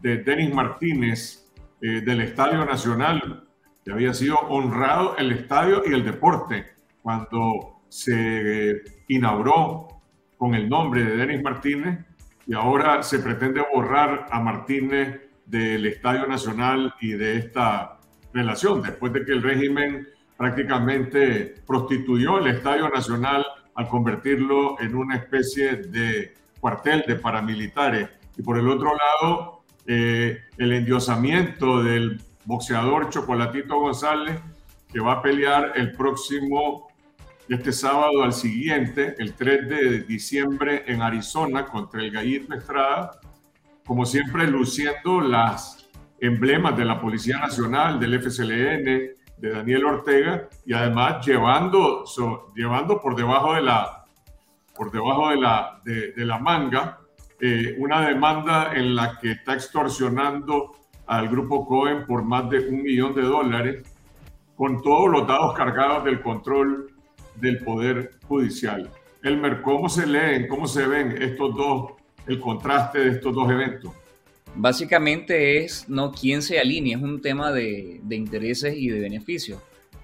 [0.00, 1.38] de Denis Martínez
[1.80, 3.42] del Estadio Nacional,
[3.84, 6.64] que había sido honrado el estadio y el deporte
[7.02, 9.88] cuando se inauguró
[10.36, 11.98] con el nombre de Denis Martínez
[12.46, 17.98] y ahora se pretende borrar a Martínez del Estadio Nacional y de esta
[18.32, 25.16] relación, después de que el régimen prácticamente prostituyó el Estadio Nacional al convertirlo en una
[25.16, 28.08] especie de cuartel de paramilitares.
[28.36, 34.40] Y por el otro lado, eh, el endiosamiento del boxeador Chocolatito González,
[34.92, 36.88] que va a pelear el próximo
[37.48, 43.20] este sábado al siguiente, el 3 de diciembre en Arizona contra el Gallito Estrada,
[43.84, 45.88] como siempre luciendo las
[46.20, 48.84] emblemas de la Policía Nacional, del FCLN,
[49.42, 52.04] de Daniel Ortega y además llevando,
[52.54, 54.04] llevando por debajo de la,
[54.76, 57.00] por debajo de la, de, la manga
[57.40, 60.76] eh, una demanda en la que está extorsionando
[61.06, 63.92] al grupo Cohen por más de un millón de dólares
[64.54, 66.91] con todos los dados cargados del control
[67.36, 68.90] del Poder Judicial.
[69.22, 71.92] Elmer, ¿cómo se leen, cómo se ven estos dos,
[72.26, 73.92] el contraste de estos dos eventos?
[74.54, 79.60] Básicamente es no quién se alinea, es un tema de, de intereses y de beneficios.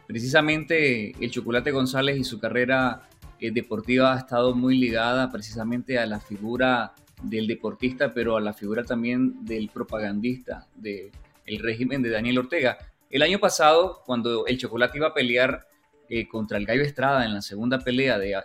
[0.07, 3.03] Precisamente el Chocolate González y su carrera
[3.41, 8.53] eh, deportiva ha estado muy ligada precisamente a la figura del deportista, pero a la
[8.53, 11.13] figura también del propagandista del
[11.61, 12.79] régimen de Daniel Ortega.
[13.11, 15.68] El año pasado, cuando el Chocolate iba a pelear
[16.09, 18.37] eh, contra el Gallo Estrada en la segunda pelea de,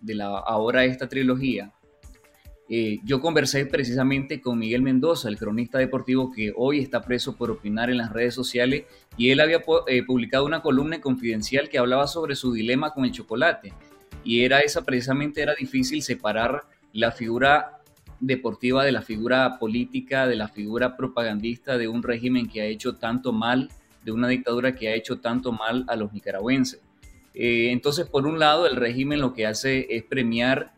[0.00, 1.72] de, la ahora esta trilogía,
[2.70, 7.50] eh, yo conversé precisamente con Miguel Mendoza, el cronista deportivo que hoy está preso por
[7.50, 8.84] opinar en las redes sociales,
[9.16, 13.12] y él había eh, publicado una columna confidencial que hablaba sobre su dilema con el
[13.12, 13.72] chocolate.
[14.22, 17.80] Y era esa precisamente, era difícil separar la figura
[18.20, 22.96] deportiva de la figura política, de la figura propagandista de un régimen que ha hecho
[22.96, 23.70] tanto mal,
[24.04, 26.80] de una dictadura que ha hecho tanto mal a los nicaragüenses.
[27.40, 30.72] Eh, entonces, por un lado, el régimen lo que hace es premiar,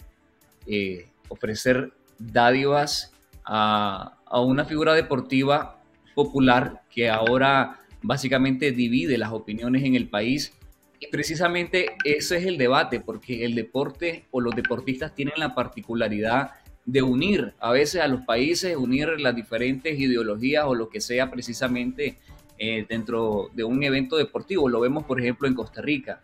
[0.66, 3.14] eh, ofrecer dádivas
[3.46, 5.80] a, una figura deportiva
[6.14, 10.52] popular que ahora básicamente divide las opiniones en el país.
[11.00, 16.50] Y precisamente ese es el debate, porque el deporte o los deportistas tienen la particularidad
[16.84, 21.30] de unir a veces a los países, unir las diferentes ideologías o lo que sea
[21.30, 22.18] precisamente
[22.58, 24.68] eh, dentro de un evento deportivo.
[24.68, 26.20] Lo vemos, por ejemplo, en Costa Rica.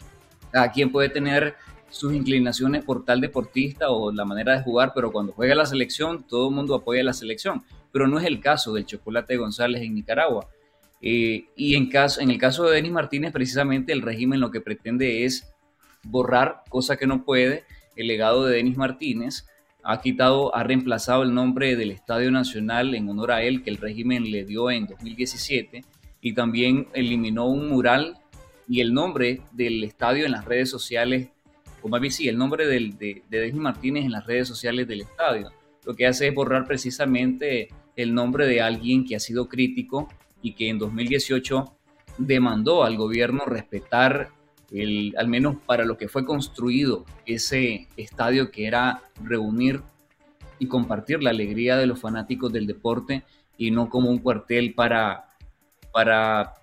[0.51, 1.57] Cada quien puede tener
[1.90, 6.26] sus inclinaciones por tal deportista o la manera de jugar, pero cuando juega la selección,
[6.26, 7.62] todo el mundo apoya la selección.
[7.92, 10.49] Pero no es el caso del Chocolate González en Nicaragua.
[11.01, 14.61] Eh, y en, caso, en el caso de Denis Martínez, precisamente el régimen lo que
[14.61, 15.55] pretende es
[16.03, 17.64] borrar, cosa que no puede,
[17.97, 19.47] el legado de Denis Martínez.
[19.82, 23.76] Ha quitado, ha reemplazado el nombre del Estadio Nacional en honor a él que el
[23.76, 25.84] régimen le dio en 2017
[26.20, 28.18] y también eliminó un mural
[28.68, 31.28] y el nombre del estadio en las redes sociales,
[31.82, 35.52] o más bien sí, el nombre de, de Martínez en las redes sociales del estadio.
[35.84, 40.08] Lo que hace es borrar precisamente el nombre de alguien que ha sido crítico
[40.42, 41.72] y que en 2018
[42.18, 44.30] demandó al gobierno respetar
[44.72, 49.82] el, al menos para lo que fue construido ese estadio que era reunir
[50.58, 53.24] y compartir la alegría de los fanáticos del deporte
[53.58, 55.30] y no como un cuartel para,
[55.92, 56.54] para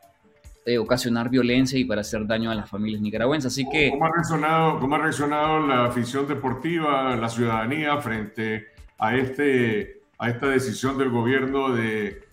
[0.65, 3.51] eh, ocasionar violencia y para hacer daño a las familias nicaragüenses.
[3.51, 3.89] Así que...
[3.89, 10.29] ¿Cómo ha, reaccionado, ¿Cómo ha reaccionado la afición deportiva, la ciudadanía frente a, este, a
[10.29, 12.23] esta decisión del gobierno de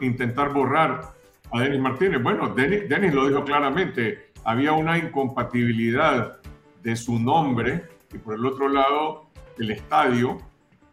[0.00, 1.12] intentar borrar
[1.50, 2.22] a Denis Martínez?
[2.22, 6.38] Bueno, Denis, Denis lo dijo claramente, había una incompatibilidad
[6.82, 10.38] de su nombre y por el otro lado el estadio,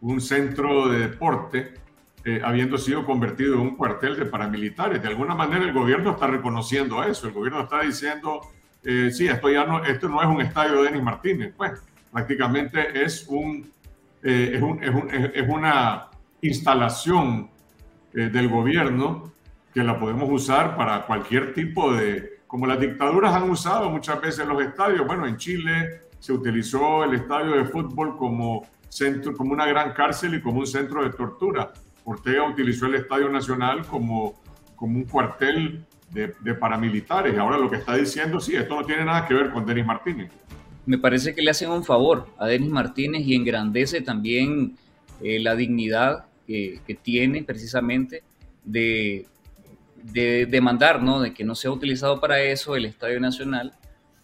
[0.01, 1.73] un centro de deporte
[2.28, 4.99] eh, habiendo sido convertido en un cuartel de paramilitares.
[4.99, 8.41] De alguna manera el gobierno está reconociendo eso, el gobierno está diciendo,
[8.84, 11.73] eh, sí, esto ya no, esto no es un estadio de Denis Martínez, pues
[12.11, 13.71] prácticamente es, un,
[14.23, 16.07] eh, es, un, es, un, es, una
[16.41, 17.49] instalación
[18.11, 19.32] del gobierno
[19.71, 24.47] que la podemos usar para cualquier tipo de, como las dictaduras han usado muchas veces
[24.47, 29.67] los estadios, bueno, en Chile se utilizó el estadio de fútbol como centro, como una
[29.67, 31.71] gran cárcel y como un centro de tortura.
[32.06, 34.39] Ortega utilizó el Estadio Nacional como,
[34.76, 37.38] como un cuartel de, paramilitares.
[37.38, 40.32] Ahora lo que está diciendo, sí, esto no tiene nada que ver con Denis Martínez.
[40.86, 44.78] Me parece que le hacen un favor a Denis Martínez y engrandece también
[45.22, 48.24] eh, la dignidad que, tiene precisamente
[48.64, 49.26] de,
[50.03, 51.20] de demandar, ¿no?
[51.20, 53.74] De que no sea utilizado para eso el Estadio Nacional,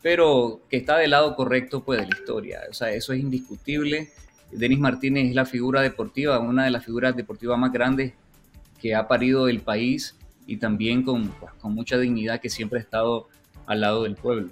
[0.01, 2.61] pero que está del lado correcto pues, de la historia.
[2.69, 4.09] O sea, eso es indiscutible.
[4.51, 8.13] Denis Martínez es la figura deportiva, una de las figuras deportivas más grandes
[8.79, 12.81] que ha parido el país y también con, pues, con mucha dignidad que siempre ha
[12.81, 13.27] estado
[13.65, 14.51] al lado del pueblo.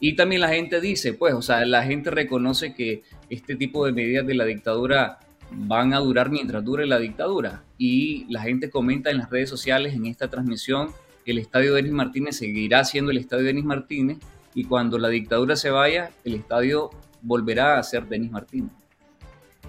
[0.00, 3.92] Y también la gente dice, pues, o sea, la gente reconoce que este tipo de
[3.92, 5.18] medidas de la dictadura
[5.50, 7.64] van a durar mientras dure la dictadura.
[7.78, 10.90] Y la gente comenta en las redes sociales, en esta transmisión,
[11.24, 14.18] que el estadio Denis Martínez seguirá siendo el estadio Denis Martínez
[14.54, 16.90] y cuando la dictadura se vaya, el estadio
[17.22, 18.70] volverá a ser Denis Martínez.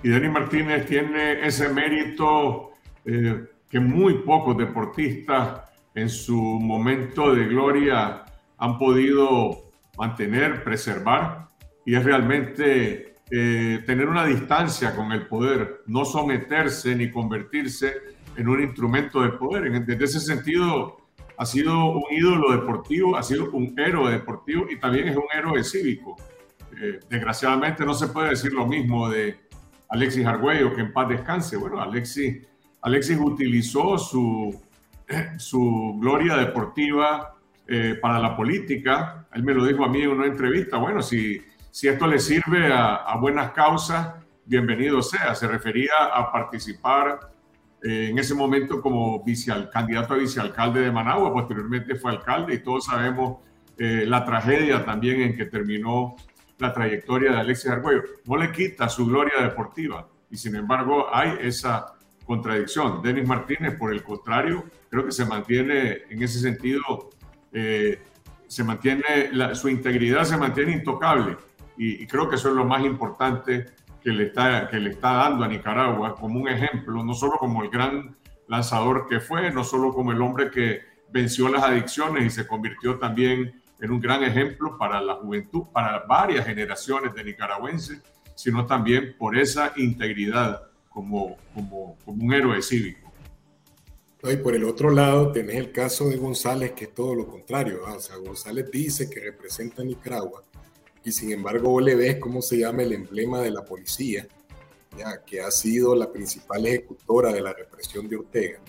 [0.02, 2.72] Y Denis Martínez tiene ese mérito
[3.06, 5.62] eh, que muy pocos deportistas
[5.94, 8.24] en su momento de gloria
[8.58, 11.50] han podido mantener, preservar.
[11.86, 17.94] y es realmente eh, tener una distancia con el poder, no someterse ni convertirse
[18.38, 19.72] en un instrumento de poder.
[19.86, 20.98] Desde ese sentido,
[21.38, 25.64] ha sido un ídolo deportivo, ha sido un héroe deportivo y también es un héroe
[25.64, 26.16] cívico.
[26.80, 29.49] Eh, desgraciadamente no se puede decir lo mismo de
[29.90, 31.58] Alexis Argüello, que en paz descanse.
[31.58, 32.38] Bueno, Alexis,
[32.82, 34.62] Alexis utilizó su,
[35.38, 37.36] su gloria deportiva
[37.68, 39.28] eh, para la política.
[39.34, 40.78] Él me lo dijo a mí en una entrevista.
[40.78, 44.16] Bueno, si, si esto le sirve a, a buenas causas,
[44.46, 45.36] bienvenido sea.
[45.36, 47.20] Se refería a participar
[47.82, 49.24] eh, en ese momento como
[49.72, 53.38] candidato a vicealcalde de Managua, posteriormente fue alcalde y todos sabemos
[53.78, 56.16] eh, la tragedia también en que terminó
[56.60, 58.04] la trayectoria de Alexis Argüello.
[58.26, 61.96] No le quita su gloria deportiva y sin embargo hay esa
[62.26, 63.02] contradicción.
[63.02, 67.10] Denis Martínez, por el contrario, creo que se mantiene en ese sentido,
[67.52, 68.02] eh,
[68.48, 71.38] se mantiene, su integridad se mantiene intocable
[71.78, 73.66] y, y creo que eso es lo más importante
[74.04, 77.64] que le, está, que le está dando a Nicaragua como un ejemplo, no solo como
[77.64, 78.16] el gran
[78.48, 80.82] lanzador que fue, no solo como el hombre que
[81.12, 86.00] venció las adicciones y se convirtió también en un gran ejemplo para la juventud, para
[86.06, 88.02] varias generaciones de nicaragüenses,
[88.36, 93.10] sino también por esa integridad como, como, como un héroe cívico.
[94.24, 97.82] Y por el otro lado, tenés el caso de González, que es todo lo contrario.
[97.86, 100.44] O sea, González dice que representa a Nicaragua,
[101.06, 104.28] y sin embargo vos le ves cómo se llama el emblema de la policía,
[104.98, 108.60] ya, que ha sido la principal ejecutora de la represión de Ortega.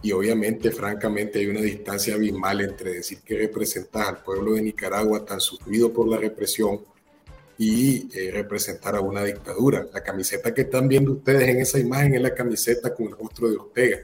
[0.00, 5.24] Y obviamente, francamente, hay una distancia abismal entre decir que representas al pueblo de Nicaragua
[5.24, 6.80] tan sufrido por la represión
[7.58, 9.86] y eh, representar a una dictadura.
[9.92, 13.50] La camiseta que están viendo ustedes en esa imagen es la camiseta con el rostro
[13.50, 13.98] de Ortega.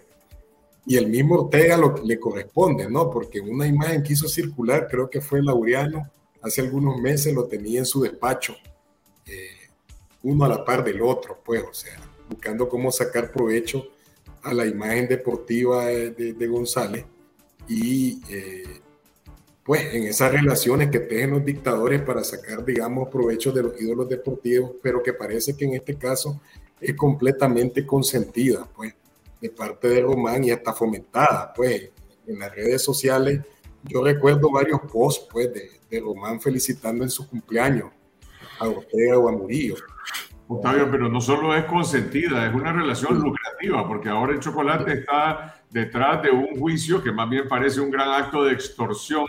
[0.87, 3.09] Y el mismo Ortega lo, le corresponde, ¿no?
[3.09, 6.11] Porque una imagen que hizo circular, creo que fue Laureano,
[6.43, 8.55] hace algunos meses lo tenía en su despacho,
[9.27, 9.71] eh,
[10.25, 13.94] uno a la par del otro, pues, o sea, buscando cómo sacar provecho
[14.45, 17.05] a la imagen deportiva de, González
[17.67, 18.81] y eh,
[19.65, 24.09] pues en esas relaciones que tejen los dictadores para sacar, digamos, provecho de los ídolos
[24.09, 26.41] deportivos, pero que parece que en este caso
[26.79, 28.95] es completamente consentida, pues,
[29.41, 31.91] de parte de Román y hasta fomentada, pues,
[32.27, 33.41] en las redes sociales.
[33.85, 37.89] Yo recuerdo varios posts, pues, de, Román felicitando en su cumpleaños
[38.59, 39.77] a Ortega o a Murillo.
[40.47, 45.55] Octavio, pero no solo es consentida, es una relación lucrativa, porque ahora el chocolate está
[45.71, 49.25] detrás de un juicio que más bien parece un gran acto de extorsión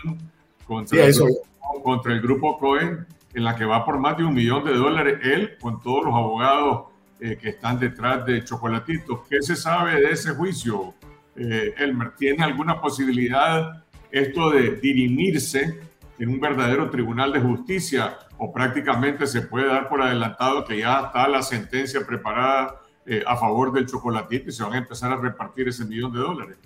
[0.66, 4.34] contra, el, grupo, contra el grupo Cohen, en la que va por más de un
[4.34, 6.86] millón de dólares él con todos los abogados
[7.18, 9.20] eh, que están detrás de Chocolatitos.
[9.28, 10.94] ¿Qué se sabe de ese juicio,
[11.34, 12.12] eh, Elmer?
[12.16, 15.80] ¿Tiene alguna posibilidad esto de dirimirse
[16.18, 21.06] en un verdadero tribunal de justicia o prácticamente se puede dar por adelantado que ya
[21.06, 25.16] está la sentencia preparada eh, a favor del chocolatito y se van a empezar a
[25.16, 26.56] repartir ese millón de dólares.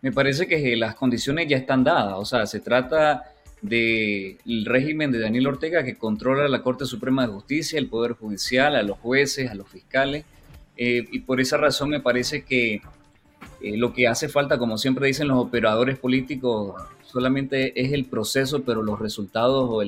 [0.00, 3.22] Me parece que las condiciones ya están dadas, o sea, se trata
[3.60, 8.74] del régimen de Daniel Ortega que controla la Corte Suprema de Justicia, el Poder Judicial,
[8.74, 10.24] a los jueces, a los fiscales,
[10.76, 12.82] eh, y por esa razón me parece que
[13.60, 16.74] eh, lo que hace falta, como siempre dicen los operadores políticos,
[17.12, 19.82] solamente es el proceso, pero los resultados o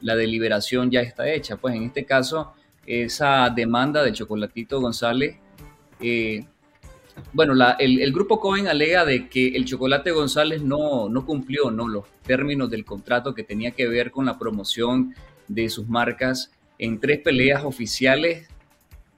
[0.00, 1.56] la deliberación ya está hecha.
[1.56, 2.52] Pues en este caso,
[2.86, 5.36] esa demanda de Chocolatito González,
[6.00, 6.44] eh,
[7.32, 11.88] bueno, el, grupo Cohen alega de que el Chocolate González no, no cumplió ¿no?
[11.88, 15.14] los términos del contrato que tenía que ver con la promoción
[15.48, 18.48] de sus marcas en tres peleas oficiales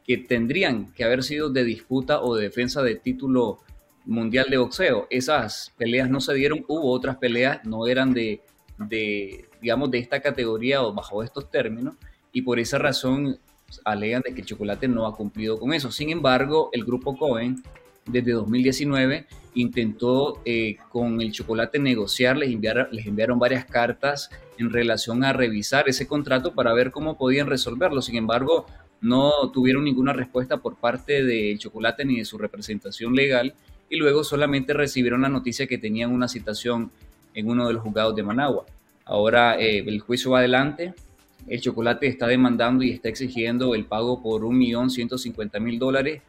[0.05, 3.61] que tendrían que haber sido de disputa o de defensa de título
[4.05, 5.07] mundial de boxeo.
[5.11, 8.41] Esas peleas no se dieron, hubo otras peleas, no eran de,
[8.79, 11.95] de, digamos, de esta categoría o bajo estos términos,
[12.33, 13.39] y por esa razón
[13.85, 15.91] alegan de que el chocolate no ha cumplido con eso.
[15.91, 17.63] Sin embargo, el grupo Cohen
[18.07, 25.25] desde 2019 intentó eh, con el chocolate negociar, les, les enviaron varias cartas en relación
[25.25, 28.03] a revisar ese contrato para ver cómo podían resolverlo.
[28.03, 28.67] Sin embargo,
[29.01, 33.55] no tuvieron ninguna respuesta por parte del chocolate ni de su representación legal
[33.93, 36.91] y luego solamente recibieron la noticia que tenían una citación
[37.35, 38.65] en uno de los juzgados de Managua.
[39.05, 40.95] Ahora eh, el juicio va adelante,
[41.47, 46.23] el chocolate está demandando y está exigiendo el pago por 1.150.000 dólares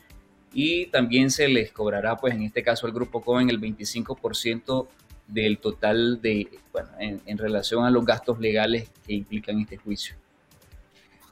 [0.51, 4.87] y también se les cobrará, pues en este caso al Grupo Cohen, el 25%
[5.29, 10.17] del total de, bueno, en, en, relación a los gastos legales que implican este juicio.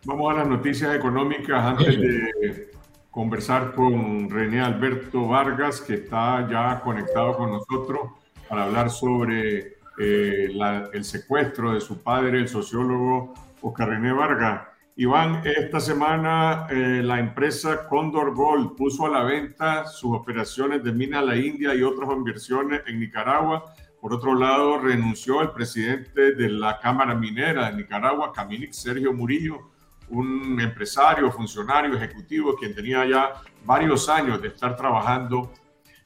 [0.05, 2.71] Vamos a las noticias económicas antes de
[3.11, 8.11] conversar con René Alberto Vargas, que está ya conectado con nosotros
[8.47, 10.49] para hablar sobre eh,
[10.93, 14.61] el secuestro de su padre, el sociólogo Oscar René Vargas.
[14.95, 20.91] Iván, esta semana eh, la empresa Condor Gold puso a la venta sus operaciones de
[20.91, 23.73] mina a la India y otras inversiones en Nicaragua.
[23.99, 29.70] Por otro lado, renunció el presidente de la Cámara Minera de Nicaragua, Caminic Sergio Murillo,
[30.11, 33.33] un empresario, funcionario, ejecutivo, quien tenía ya
[33.65, 35.51] varios años de estar trabajando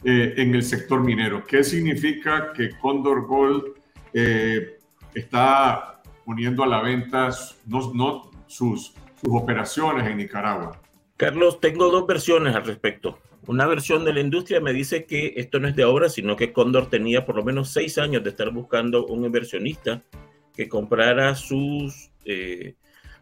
[0.03, 1.43] eh, en el sector minero.
[1.45, 3.73] ¿Qué significa que Condor Gold
[4.13, 4.77] eh,
[5.13, 8.93] está poniendo a la venta sus
[9.27, 10.79] operaciones en Nicaragua?
[11.17, 13.19] Carlos, tengo dos versiones al respecto.
[13.47, 16.51] Una versión de la industria me dice que esto no es de ahora, sino que
[16.51, 20.03] Condor tenía por lo menos seis años de estar buscando un inversionista
[20.53, 22.75] que comprara sus, eh,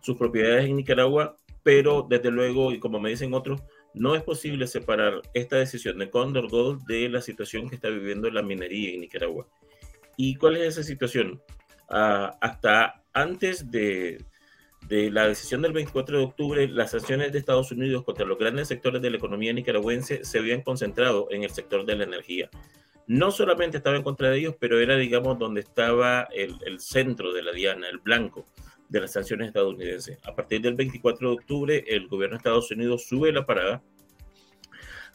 [0.03, 4.67] sus propiedades en Nicaragua, pero desde luego, y como me dicen otros, no es posible
[4.67, 9.01] separar esta decisión de Condor Gold de la situación que está viviendo la minería en
[9.01, 9.47] Nicaragua.
[10.17, 11.41] ¿Y cuál es esa situación?
[11.89, 14.23] Ah, hasta antes de,
[14.87, 18.67] de la decisión del 24 de octubre, las sanciones de Estados Unidos contra los grandes
[18.67, 22.49] sectores de la economía nicaragüense se habían concentrado en el sector de la energía.
[23.07, 27.31] No solamente estaba en contra de ellos, pero era, digamos, donde estaba el, el centro
[27.31, 28.45] de la diana, el blanco
[28.93, 30.19] de las sanciones estadounidenses.
[30.23, 33.81] A partir del 24 de octubre, el gobierno de Estados Unidos sube la parada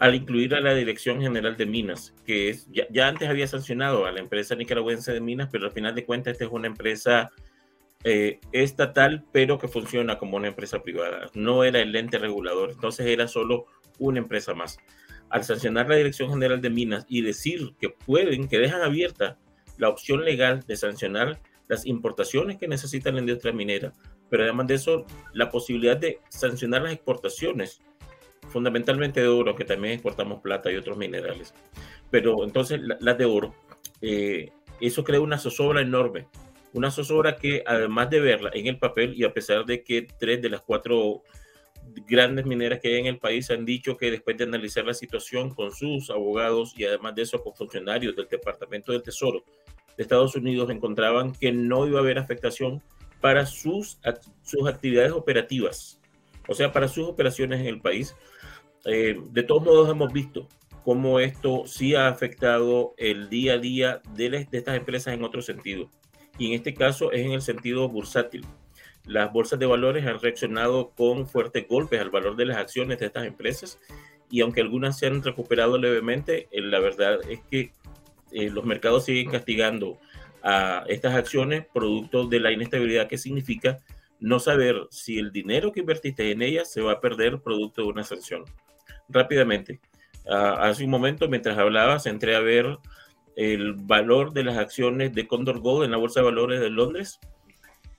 [0.00, 4.12] al incluir a la Dirección General de Minas, que es, ya, antes había sancionado a
[4.12, 7.30] la empresa nicaragüense de minas, pero al final de cuentas esta es una empresa
[8.04, 11.30] eh, estatal, pero que funciona como una empresa privada.
[11.34, 13.66] No era el ente regulador, entonces era solo
[13.98, 14.78] una empresa más.
[15.30, 19.38] Al sancionar la Dirección General de Minas y decir que pueden, que dejan abierta
[19.76, 23.92] la opción legal de sancionar las importaciones que necesita la industria minera,
[24.30, 27.80] pero además de eso, la posibilidad de sancionar las exportaciones,
[28.48, 31.54] fundamentalmente de oro, que también exportamos plata y otros minerales.
[32.10, 33.54] Pero entonces las de oro,
[34.00, 34.50] eh,
[34.80, 36.26] eso crea una zozobra enorme
[36.72, 40.42] una zozobra que además de verla en el papel y a pesar de que tres
[40.42, 41.22] de las cuatro
[42.06, 45.54] grandes mineras que hay en el país han dicho que después de analizar la situación
[45.54, 49.42] con sus abogados y además de eso con funcionarios del Departamento del Tesoro
[49.99, 52.80] de Estados Unidos encontraban que no iba a haber afectación
[53.20, 53.99] para sus,
[54.42, 56.01] sus actividades operativas,
[56.46, 58.14] o sea, para sus operaciones en el país.
[58.86, 60.46] Eh, de todos modos hemos visto
[60.84, 65.42] cómo esto sí ha afectado el día a día de, de estas empresas en otro
[65.42, 65.90] sentido
[66.38, 68.46] y en este caso es en el sentido bursátil.
[69.05, 73.07] Las bolsas de valores han reaccionado con fuertes golpes al valor de las acciones de
[73.07, 73.80] estas empresas
[74.30, 77.72] y aunque algunas se han recuperado levemente, eh, la verdad es que
[78.32, 79.98] eh, los mercados siguen castigando
[80.42, 83.78] a estas acciones producto de la inestabilidad que significa
[84.20, 87.88] no saber si el dinero que invertiste en ellas se va a perder producto de
[87.88, 88.44] una sanción.
[89.08, 89.80] Rápidamente,
[90.28, 92.78] ah, hace un momento mientras hablabas entré a ver
[93.36, 97.20] el valor de las acciones de Condor Gold en la Bolsa de Valores de Londres.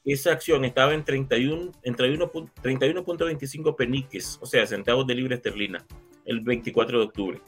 [0.03, 5.85] Esa acción estaba en 31, en 31.25 peniques, o sea, centavos de libra esterlina,
[6.25, 7.41] el 24 de octubre.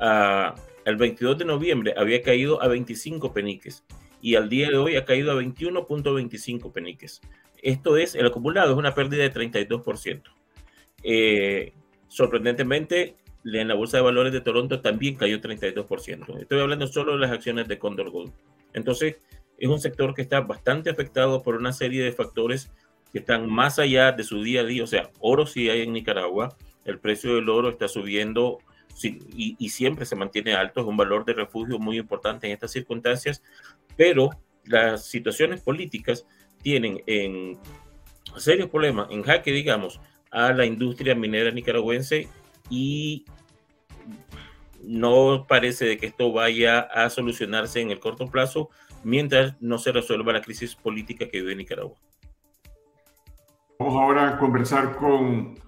[0.00, 0.54] Ah,
[0.84, 3.84] el 22 de noviembre había caído a 25 peniques
[4.20, 7.20] y al día de hoy ha caído a 21.25 peniques.
[7.62, 10.22] Esto es, el acumulado es una pérdida de 32%.
[11.02, 11.72] Eh,
[12.08, 16.40] sorprendentemente, en la bolsa de valores de Toronto también cayó 32%.
[16.40, 18.32] Estoy hablando solo de las acciones de Condor Gold.
[18.72, 19.16] Entonces,
[19.58, 22.70] es un sector que está bastante afectado por una serie de factores
[23.12, 24.82] que están más allá de su día a día.
[24.82, 28.58] O sea, oro sí hay en Nicaragua, el precio del oro está subiendo
[29.02, 32.72] y, y siempre se mantiene alto, es un valor de refugio muy importante en estas
[32.72, 33.42] circunstancias,
[33.96, 34.30] pero
[34.64, 36.26] las situaciones políticas
[36.62, 37.58] tienen en
[38.36, 42.28] serios problemas, en jaque, digamos, a la industria minera nicaragüense
[42.70, 43.24] y
[44.82, 48.70] no parece de que esto vaya a solucionarse en el corto plazo
[49.02, 51.96] mientras no se resuelva la crisis política que vive Nicaragua.
[53.78, 55.58] Vamos ahora a conversar con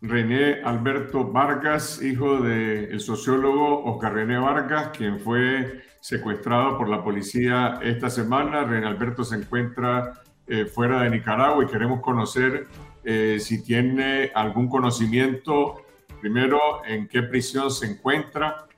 [0.00, 7.80] René Alberto Vargas, hijo del sociólogo Oscar René Vargas, quien fue secuestrado por la policía
[7.82, 8.64] esta semana.
[8.64, 12.68] René Alberto se encuentra eh, fuera de Nicaragua y queremos conocer
[13.02, 15.84] eh, si tiene algún conocimiento
[16.20, 18.68] primero, en qué prisión se encuentra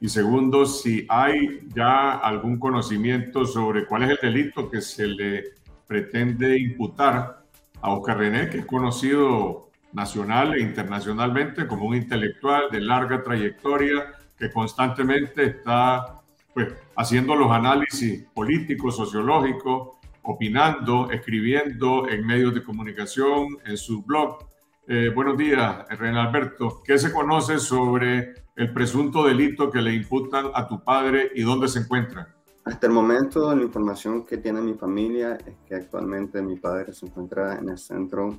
[0.00, 5.44] y segundo, si hay ya algún conocimiento sobre cuál es el delito que se le
[5.86, 7.44] pretende imputar
[7.82, 14.14] a Oscar René, que es conocido nacional e internacionalmente como un intelectual de larga trayectoria
[14.38, 16.22] que constantemente está
[16.54, 24.46] pues, haciendo los análisis políticos, sociológicos, opinando, escribiendo en medios de comunicación, en su blog.
[24.86, 26.82] Eh, buenos días, René Alberto.
[26.84, 31.68] ¿Qué se conoce sobre el presunto delito que le imputan a tu padre y dónde
[31.68, 32.34] se encuentra?
[32.64, 37.06] Hasta el momento, la información que tiene mi familia es que actualmente mi padre se
[37.06, 38.38] encuentra en el centro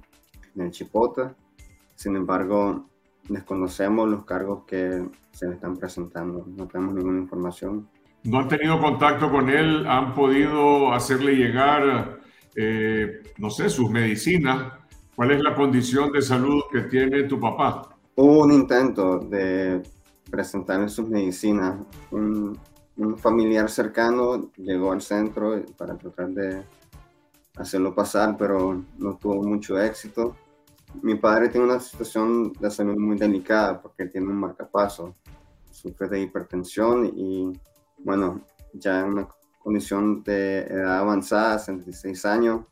[0.55, 1.35] en el Chipota.
[1.95, 2.85] Sin embargo,
[3.29, 6.45] desconocemos los cargos que se le están presentando.
[6.47, 7.87] No tenemos ninguna información.
[8.23, 9.85] ¿No han tenido contacto con él?
[9.87, 12.19] ¿Han podido hacerle llegar,
[12.55, 14.73] eh, no sé, sus medicinas?
[15.15, 17.95] ¿Cuál es la condición de salud que tiene tu papá?
[18.15, 19.81] Hubo un intento de
[20.29, 21.79] presentarle sus medicinas.
[22.11, 22.57] Un,
[22.97, 26.63] un familiar cercano llegó al centro para tratar de
[27.61, 30.35] hacerlo pasar, pero no tuvo mucho éxito.
[31.01, 35.15] Mi padre tiene una situación de salud muy delicada porque tiene un marcapaso,
[35.71, 37.51] sufre de hipertensión y,
[37.99, 38.41] bueno,
[38.73, 39.27] ya en una
[39.59, 42.65] condición de edad avanzada, 66 años,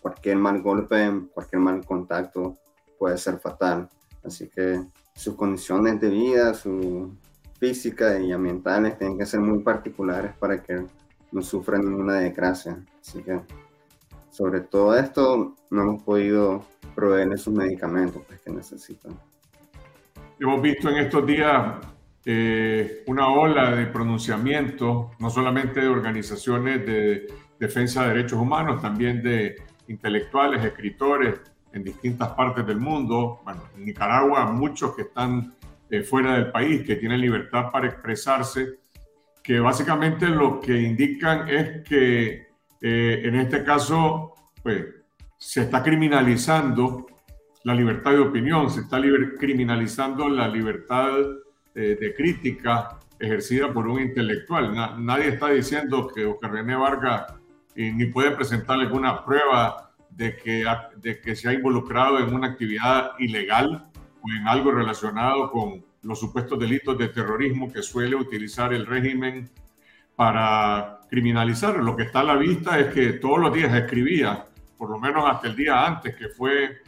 [0.00, 2.58] cualquier mal golpe, cualquier mal contacto
[2.98, 3.88] puede ser fatal.
[4.24, 7.12] Así que sus condiciones de vida, su
[7.58, 10.86] física y ambientales tienen que ser muy particulares para que
[11.32, 12.84] no sufra ninguna desgracia.
[13.00, 13.40] Así que
[14.38, 16.64] sobre todo esto no hemos podido
[16.94, 19.18] proveerle sus medicamentos pues, que necesitan.
[20.38, 21.84] Hemos visto en estos días
[22.24, 27.26] eh, una ola de pronunciamientos, no solamente de organizaciones de
[27.58, 29.56] defensa de derechos humanos, también de
[29.88, 31.40] intelectuales, escritores
[31.72, 33.40] en distintas partes del mundo.
[33.42, 35.56] Bueno, en Nicaragua muchos que están
[35.90, 38.78] eh, fuera del país, que tienen libertad para expresarse,
[39.42, 42.47] que básicamente lo que indican es que
[42.80, 44.84] eh, en este caso, pues,
[45.36, 47.06] se está criminalizando
[47.64, 49.00] la libertad de opinión, se está
[49.38, 51.12] criminalizando la libertad
[51.74, 54.74] eh, de crítica ejercida por un intelectual.
[55.04, 57.34] nadie está diciendo que Oscar René Vargas
[57.74, 60.64] ni puede presentar alguna prueba de que,
[60.96, 63.88] de que se ha involucrado en una actividad ilegal
[64.20, 69.50] o en algo relacionado con los supuestos delitos de terrorismo que suele utilizar el régimen
[70.18, 71.76] para criminalizar.
[71.76, 75.22] Lo que está a la vista es que todos los días escribía, por lo menos
[75.30, 76.78] hasta el día antes que fue,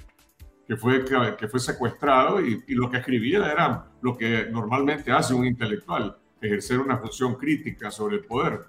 [0.66, 6.80] que fue, secuestrado, y, lo que escribía era lo que normalmente hace un intelectual, ejercer
[6.80, 8.64] una función crítica sobre el poder.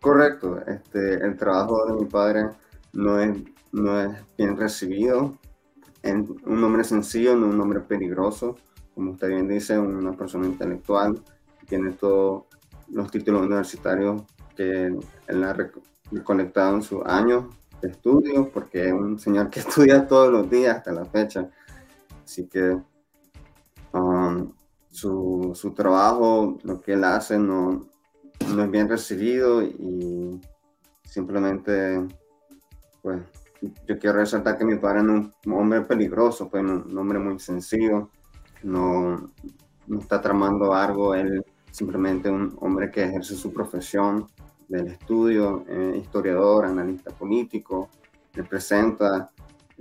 [0.00, 2.50] Correcto, este, el trabajo de mi padre
[2.92, 3.36] no es,
[3.72, 5.36] no es bien recibido.
[6.04, 8.58] Es un hombre sencillo, no un hombre peligroso.
[8.94, 11.20] Como usted bien dice, una persona intelectual,
[11.66, 12.44] tiene todos
[12.94, 14.22] los títulos universitarios
[14.56, 15.56] que él ha
[16.12, 17.46] recolectado en sus años
[17.82, 21.50] de estudio, porque es un señor que estudia todos los días hasta la fecha.
[22.24, 22.78] Así que
[23.92, 24.52] um,
[24.90, 27.86] su, su, trabajo, lo que él hace, no,
[28.54, 30.40] no es bien recibido y
[31.02, 32.06] simplemente
[33.02, 33.20] pues
[33.86, 38.10] yo quiero resaltar que mi padre es un hombre peligroso, pues un hombre muy sencillo,
[38.62, 39.32] no,
[39.86, 41.44] no está tramando algo, él
[41.74, 44.28] simplemente un hombre que ejerce su profesión
[44.68, 47.90] del estudio, eh, historiador, analista político,
[48.32, 49.28] le presenta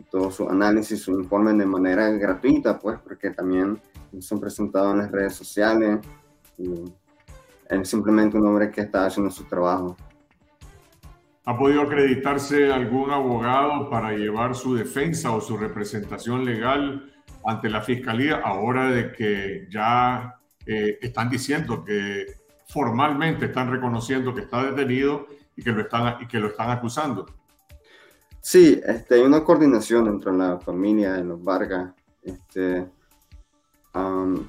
[0.10, 3.80] todo su análisis, su informe de manera gratuita, pues, porque también
[4.20, 6.00] son presentados en las redes sociales.
[6.58, 6.84] Y
[7.70, 9.96] es simplemente un hombre que está haciendo su trabajo.
[11.46, 17.14] ¿Ha podido acreditarse algún abogado para llevar su defensa o su representación legal
[17.46, 22.26] ante la fiscalía ahora de que ya eh, están diciendo que
[22.68, 27.26] formalmente están reconociendo que está detenido y que lo están, y que lo están acusando?
[28.40, 31.94] Sí, este, hay una coordinación entre la familia de los Vargas.
[32.22, 32.86] Este,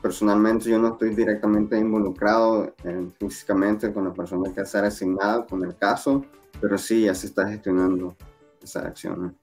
[0.01, 2.75] personalmente yo no estoy directamente involucrado
[3.19, 6.25] físicamente con la persona que ha sido asignada con el caso,
[6.61, 8.17] pero sí, ya se está gestionando
[8.63, 9.37] esa acción.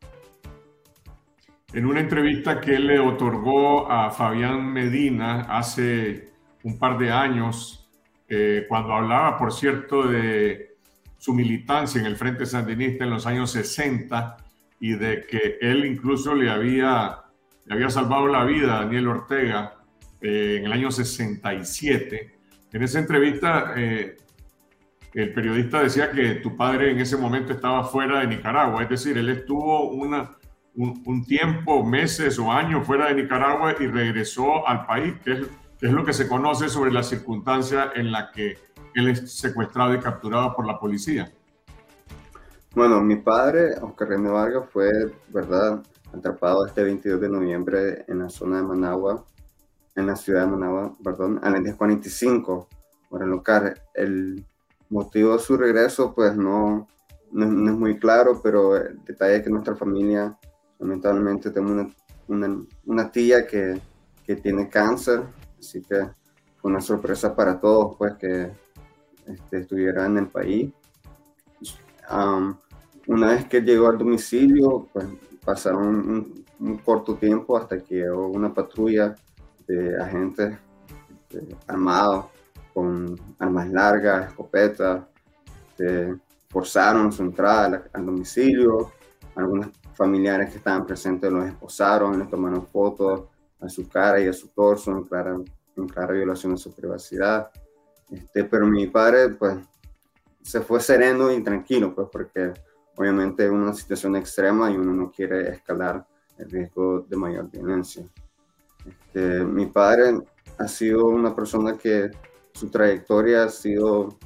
[1.74, 6.31] En una entrevista que le otorgó a Fabián Medina hace
[6.64, 7.90] un par de años,
[8.28, 10.76] eh, cuando hablaba, por cierto, de
[11.18, 14.38] su militancia en el Frente Sandinista en los años 60
[14.80, 17.20] y de que él incluso le había,
[17.66, 19.76] le había salvado la vida a Daniel Ortega
[20.22, 22.36] eh, en el año 67.
[22.74, 24.18] En esa entrevista eh,
[25.14, 29.18] el periodista decía que tu padre en ese momento estaba fuera de Nicaragua, es decir,
[29.18, 30.38] él estuvo una,
[30.76, 35.40] un, tiempo, meses o años fuera de Nicaragua y regresó al país, que es,
[35.82, 38.56] que es lo que se conoce sobre la circunstancia en la que
[38.94, 41.32] él es secuestrado y capturado por la policía.
[42.76, 44.90] Bueno, mi padre, Oscar René Vargas, fue,
[45.30, 45.82] ¿verdad?,
[46.16, 49.26] atrapado este 22 de noviembre en la zona de Managua,
[49.96, 52.68] en la ciudad de Managua, perdón, a las 10.45
[53.10, 53.74] hora local.
[53.96, 54.46] El
[54.90, 56.88] motivo de su regreso, pues no,
[57.32, 60.38] no, es muy claro, pero el detalle es que nuestra familia,
[60.78, 61.92] lamentablemente, tenemos
[62.28, 63.82] una, una, tía que,
[64.26, 65.24] que, tiene cáncer,
[65.62, 66.10] así que
[66.58, 68.52] fue una sorpresa para todos, pues que
[69.28, 70.72] este, estuviera en el país.
[73.08, 75.06] una vez que llegó al domicilio, pues
[75.46, 79.16] pasaron un, corto tiempo hasta que llegó una patrulla
[79.68, 80.58] de agentes
[81.22, 82.26] este, armados
[82.74, 85.04] con armas largas, escopetas,
[86.50, 88.92] forzaron su entrada al, domicilio.
[89.36, 93.31] Algunos familiares que estaban presentes los esposaron, les tomaron fotos
[93.62, 95.38] a su cara y a su torso en clara,
[95.78, 97.50] en clara violación de su privacidad.
[98.10, 99.58] Este, pero mi padre, pues,
[100.42, 102.54] se fue sereno y tranquilo, pues, porque
[102.96, 106.06] obviamente es una situación extrema y uno no quiere escalar
[106.38, 108.04] el riesgo de mayor violencia.
[108.86, 110.20] Este, mi padre
[110.58, 112.10] ha sido una persona que
[112.54, 114.18] su trayectoria ha sido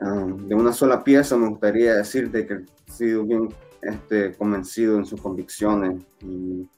[0.00, 3.48] um, de una sola pieza, me gustaría decir de que ha sido bien
[3.82, 6.68] este, convencido en sus convicciones y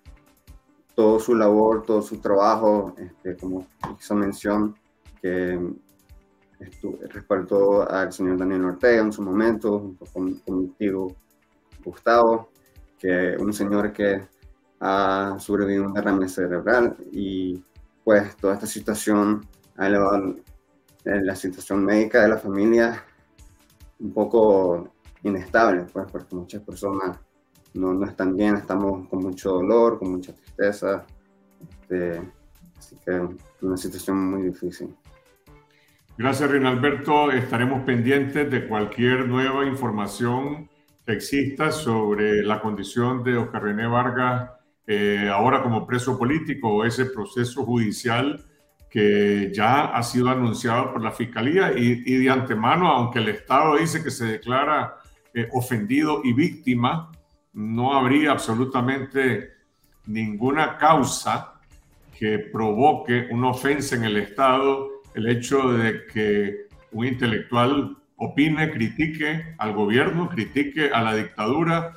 [0.95, 3.67] todo su labor, todo su trabajo, este, como
[3.99, 4.77] hizo mención,
[5.21, 5.59] que
[7.09, 11.09] respaldó al señor Daniel Ortega en su momento, junto con, con mi tío
[11.85, 12.51] Gustavo,
[12.99, 14.27] que un señor que
[14.81, 17.63] ha sobrevivido a un derrame cerebral y
[18.03, 20.37] pues toda esta situación ha elevado
[21.05, 23.05] la situación médica de la familia
[23.99, 24.93] un poco
[25.23, 27.19] inestable, pues porque muchas personas
[27.75, 31.05] no, no están bien, estamos con mucho dolor, con mucha tristeza,
[31.61, 32.23] este,
[32.79, 33.21] así que
[33.63, 34.95] una situación muy difícil.
[36.17, 37.33] Gracias, Rinalberto.
[37.33, 40.71] Estaremos pendientes de cualquier nueva información
[41.05, 44.51] que exista sobre la condición de Oscar René Vargas
[44.87, 48.45] eh, ahora como preso político o ese proceso judicial
[48.91, 54.05] que ya ha sido anunciado por la Fiscalía y, de antemano, aunque el Estado dice
[54.05, 54.99] que se declara
[55.33, 57.11] eh, ofendido y víctima,
[57.55, 59.53] no habría absolutamente
[60.07, 61.61] ninguna causa
[62.19, 69.55] que provoque una ofensa en el Estado el hecho de que un intelectual opine, critique
[69.59, 71.93] al gobierno, critique a la dictadura,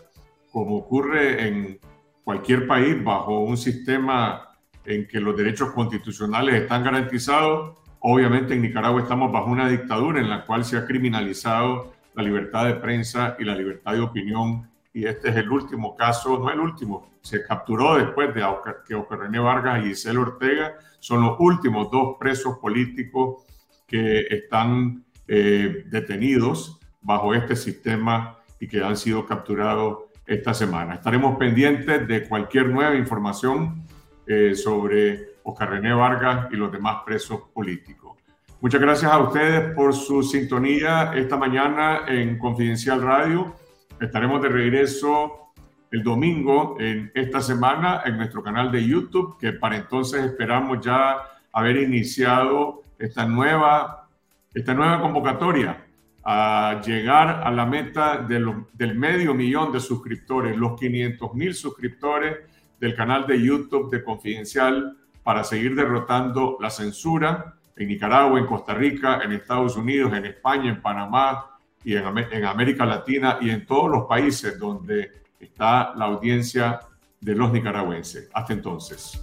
[0.51, 1.79] como ocurre en
[2.23, 4.49] cualquier país bajo un sistema
[4.85, 7.77] en que los derechos constitucionales están garantizados.
[7.99, 12.65] Obviamente en Nicaragua estamos bajo una dictadura en la cual se ha criminalizado la libertad
[12.65, 14.69] de prensa y la libertad de opinión.
[14.97, 18.43] Y este es el último caso, no el último, se capturó después de
[18.87, 23.45] que Oscar René Vargas y Giselle Ortega son los últimos dos presos políticos
[23.85, 30.95] que están eh, detenidos bajo este sistema y que han sido capturados esta semana.
[30.95, 33.83] Estaremos pendientes de cualquier nueva información
[34.25, 38.17] eh, sobre Oscar René Vargas y los demás presos políticos.
[38.61, 43.66] Muchas gracias a ustedes por su sintonía esta mañana en Confidencial Radio.
[43.99, 45.53] Estaremos de regreso
[45.89, 51.17] el domingo en esta semana en nuestro canal de YouTube, que para entonces esperamos ya
[51.51, 54.07] haber iniciado esta nueva,
[54.53, 55.83] esta nueva convocatoria
[56.23, 62.37] a llegar a la meta del medio millón de suscriptores, los 500 mil suscriptores
[62.79, 68.75] del canal de YouTube de Confidencial para seguir derrotando la censura en Nicaragua, en Costa
[68.75, 71.56] Rica, en Estados Unidos, en España, en Panamá
[71.87, 75.09] y en, en América Latina y en todos los países donde
[75.39, 76.81] está la audiencia
[77.21, 78.27] de los nicaragüenses.
[78.33, 79.17] Hasta entonces.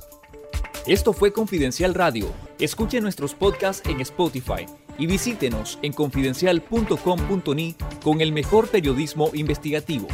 [0.87, 2.33] Esto fue Confidencial Radio.
[2.59, 4.65] Escuche nuestros podcasts en Spotify
[4.97, 10.09] y visítenos en confidencial.com.ni con el mejor periodismo investigativo.